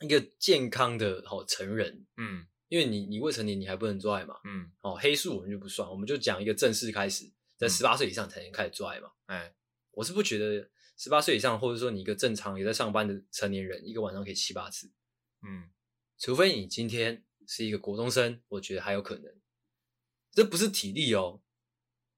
[0.00, 7.30] 一个健康的好成人，嗯，因为你你未成年你还不能做爱嘛，嗯，哦，黑数我们就不算，我们就讲一个正式开始。
[7.56, 9.10] 在十八岁以上才能开始做爱嘛？
[9.26, 9.54] 哎，
[9.92, 14.92] 我是不觉得十八岁以上，或者说你一个正常也在上班的成年人，一个晚上可以七八次。
[15.42, 15.70] 嗯，
[16.18, 19.32] 除非你今天是一个国中生，我觉得还有可能。
[20.32, 21.40] 这不是体力哦，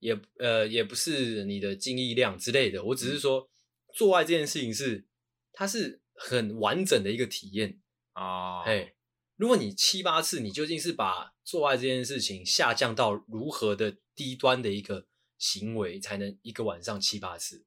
[0.01, 2.83] 也呃也不是你的精液量之类的。
[2.83, 3.49] 我只是说，
[3.95, 5.07] 做爱这件事情是
[5.53, 7.81] 它是很完整的一个体验
[8.15, 8.65] 啊。
[8.65, 8.97] 嘿，
[9.39, 15.07] 如果你七八次，你究竟是把做爱这件事情下降到如何的低端的一个？
[15.41, 17.65] 行为才能一个晚上七八次，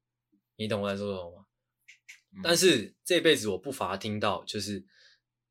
[0.56, 1.46] 你懂我在说什么吗？
[2.34, 4.84] 嗯、但是这辈子我不乏听到，就是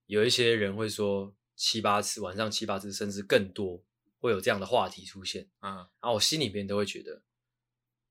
[0.05, 3.83] 有一些人会说七八次，晚上七八次，甚至更多，
[4.19, 5.49] 会有这样的话题出现。
[5.61, 7.23] 啊，然后我心里面都会觉得，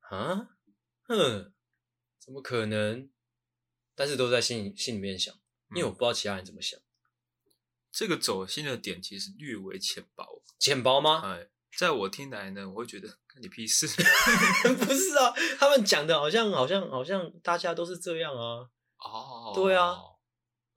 [0.01, 0.59] 啊，
[1.03, 1.53] 哼，
[2.19, 3.09] 怎么可能？
[3.95, 5.33] 但是都在心里心里面想，
[5.77, 6.81] 因为我不知道其他人怎么想。
[7.93, 11.22] 这个走心的点其实略微浅薄，浅薄吗？
[11.24, 13.18] 哎，在我听来呢，我会觉得。
[13.41, 13.86] 你屁事？
[14.76, 18.68] 不是啊，他们讲的好像好像好像大家都是这样啊。
[18.99, 19.55] 哦，oh.
[19.55, 19.97] 对啊，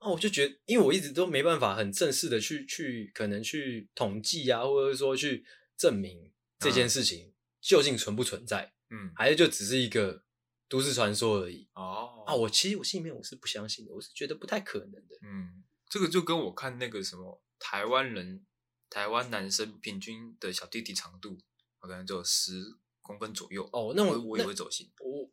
[0.00, 5.44] 那我就觉得，因为我一直都没办法很正式的去去可能去统计啊，或者说去
[5.76, 8.72] 证明这件事情究竟存不存在。
[8.88, 10.22] 嗯，还是就只是一个
[10.68, 11.68] 都市传说而已。
[11.74, 12.28] 哦，oh.
[12.28, 15.16] 啊，我其实我心里面我是不相信的，我是觉得不太可能的。
[15.22, 15.63] 嗯，
[15.94, 18.44] 这个就跟我看那个什么台湾人、
[18.90, 21.38] 台湾男生平均的小弟弟长度。
[21.78, 22.64] 可能就十
[23.00, 24.90] 公分左右哦，那我我也会走心。
[24.98, 25.30] 我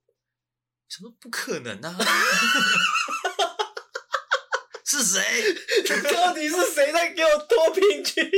[0.88, 1.98] 什么不可能呢？
[4.86, 5.20] 是谁？
[6.14, 8.24] 到底是谁在给我多平均？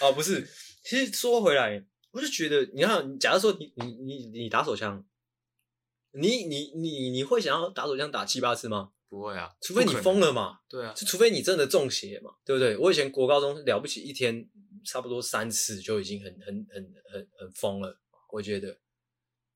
[0.00, 0.44] 哦，不是，
[0.82, 5.06] 其实说回来，我就觉得，你看，假如说你你你你打手枪，
[6.12, 8.90] 你你你你会想要打手枪打七八次吗？
[9.12, 10.60] 不会啊，除非你疯了嘛。
[10.68, 12.76] 对啊，就除非你真的中邪嘛，对不对？
[12.78, 14.48] 我以前国高中了不起一天。
[14.84, 18.00] 差不多三次就已经很很很很很疯了，
[18.32, 18.76] 我觉得。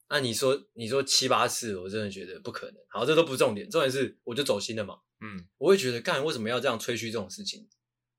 [0.08, 2.76] 那你说你说七八次，我真的觉得不可能。
[2.88, 5.00] 好，这都不是重点，重点是我就走心了嘛。
[5.20, 7.68] 嗯，我会觉得干为什么要这样吹嘘这种事情？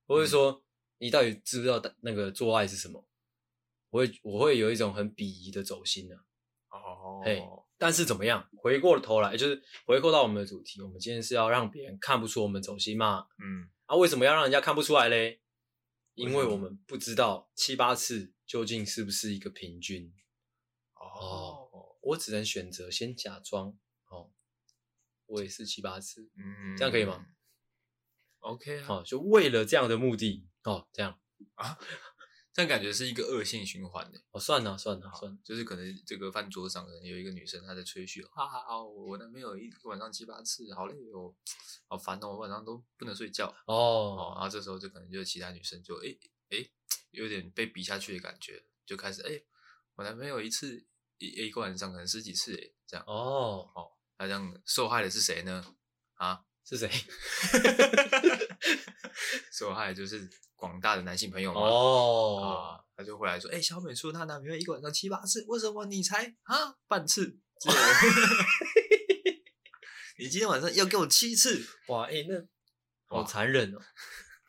[0.06, 0.62] 我会说、嗯、
[0.98, 3.08] 你到底知不知道那个做爱是什么？
[3.90, 6.22] 我会我会有一种很鄙夷的走心呢、啊。
[6.70, 7.41] 哦，嘿，
[7.78, 8.49] 但是怎么样？
[8.57, 13.28] 回过头来就是回扣到我们的主题，我们今天是要让别人看不出我们走心嘛？
[13.39, 15.41] 嗯，啊，为什么要让人家看不出来嘞？
[16.15, 20.11] 因为我们不知道七八次究竟是不是一个平均
[20.95, 21.70] 哦，
[22.01, 23.78] 我只能选择先假装
[24.09, 24.32] 哦，
[25.28, 27.24] 我也是七八次，嗯，这样可以吗
[28.39, 31.20] ？OK 啊，就为了这样的目的哦，这样
[31.53, 31.78] 啊，
[32.58, 41.36] 这样感觉是一个恶性循环的哦，算了算了算了，就是可能这个饭桌上可能有一个女生她在吹嘘，哈哈哈，我男朋友一个晚上七八次，好累哦。
[41.88, 46.68] 好烦哦，我晚上都不能睡觉哦，哦，然后这时候就可能就其他女生就诶诶
[47.12, 49.45] 有点被比下去的感觉，就开始诶
[49.93, 50.84] 我男朋友一次
[51.20, 55.64] 一一个晚上可能十几次诶，这样哦哦，那这样受害的是谁呢？
[56.16, 56.89] 啊，是谁？
[59.53, 60.28] 受害的就是
[60.58, 61.62] 广大的男性朋友嘛。
[61.62, 67.39] 哦啊，他就回来说，哎、欸，小美说她男朋友一个晚上七八次，为什么你才啊半次？
[70.20, 71.64] 你今天晚上要给我七次？
[71.88, 72.43] 哇，哎、欸，那
[73.05, 73.80] 好残忍哦！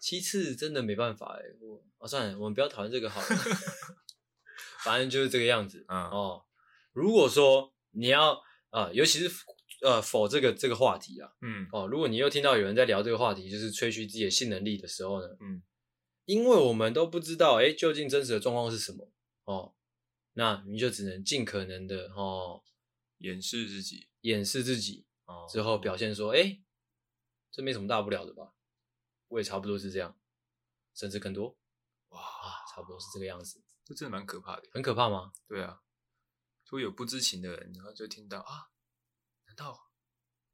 [0.01, 3.27] 七次真的没办法哎，我啊算了，我们不要讨论这个好了。
[4.85, 6.45] 反正就是这个样子，嗯哦。
[6.93, 8.33] 如果说你要
[8.71, 9.31] 啊、呃，尤其是
[9.83, 15.63] 呃否这个这个话题啊，嗯哦，如果你又听到有人在聊这个话题，就是吹嘘自己的性能力的时候呢，嗯，
[16.29, 19.11] 因为我们都不知道哎，究竟真实的状况是什么
[19.45, 19.75] 哦，
[20.35, 22.63] 那你就只能尽可能的哦
[23.17, 25.07] 掩饰自己，掩饰自己。
[25.25, 26.63] 哦，之后表现说，哎、欸，
[27.51, 28.53] 这没什么大不了的吧？
[29.29, 30.21] 我也差不多是这样，
[30.93, 31.59] 甚至更多。
[32.11, 32.21] 哇，
[32.75, 33.65] 差不多是这个样子。
[33.87, 34.69] 这真的蛮可怕的。
[34.71, 35.33] 很可怕吗？
[35.47, 35.81] 对啊，
[36.63, 38.69] 所以有不知情的人，然后就听到啊，
[39.47, 39.91] 难道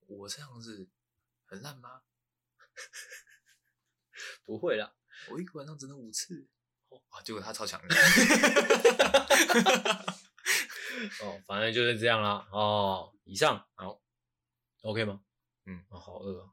[0.07, 0.89] 我这样子
[1.47, 2.05] 很烂吗？
[4.47, 4.95] 不会啦，
[5.31, 6.47] 我一个晚上只能五次。
[6.91, 7.95] 哇、哦，结果他超强的。
[11.23, 12.47] 哦，反正就是这样啦。
[12.53, 14.01] 哦，以上好。
[14.83, 15.21] OK 吗？
[15.67, 16.51] 嗯，哦，好饿啊。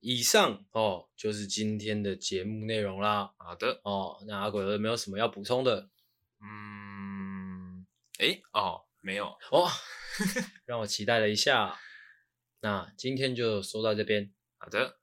[0.00, 3.34] 以上哦，就是今天的节目内容啦。
[3.38, 5.90] 好的哦，那阿鬼有没有什么要补充的？
[6.40, 7.86] 嗯，
[8.18, 9.68] 诶，哦，没有哦，
[10.64, 11.78] 让我期待了一下。
[12.60, 14.32] 那今天就说到这边。
[14.58, 14.99] 好的，好，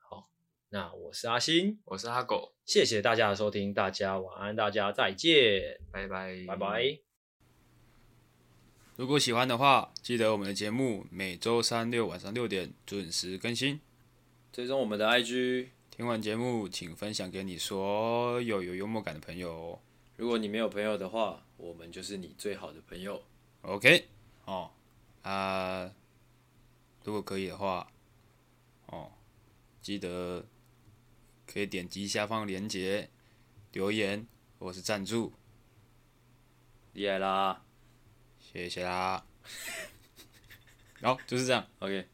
[0.70, 7.00] 那我是阿星，我是阿狗，谢谢大家的收听，大家晚安，大家再见，拜拜，拜拜。
[8.98, 13.80] 如果喜欢的话，记得我们的节目每周三六晚上六点准时更新。
[14.52, 15.70] 追踪我们的 IG。
[15.90, 19.80] 听完节目，请分享给你所有有幽默感的朋友。
[20.18, 23.24] 如果你没有朋友的话，我们就是你最好的朋友。
[23.62, 24.06] OK，
[24.44, 24.70] 哦，
[25.22, 25.90] 啊，
[27.06, 27.90] 如果可以的话，
[28.88, 29.14] 哦，
[29.82, 30.46] 记得
[31.52, 33.10] 可以点击下方链接
[33.72, 34.28] 留言
[34.60, 35.34] 或是赞助。
[36.94, 37.64] 厉害啦！
[38.40, 39.26] 谢谢啦，
[41.02, 42.08] 好，就是这样，OK。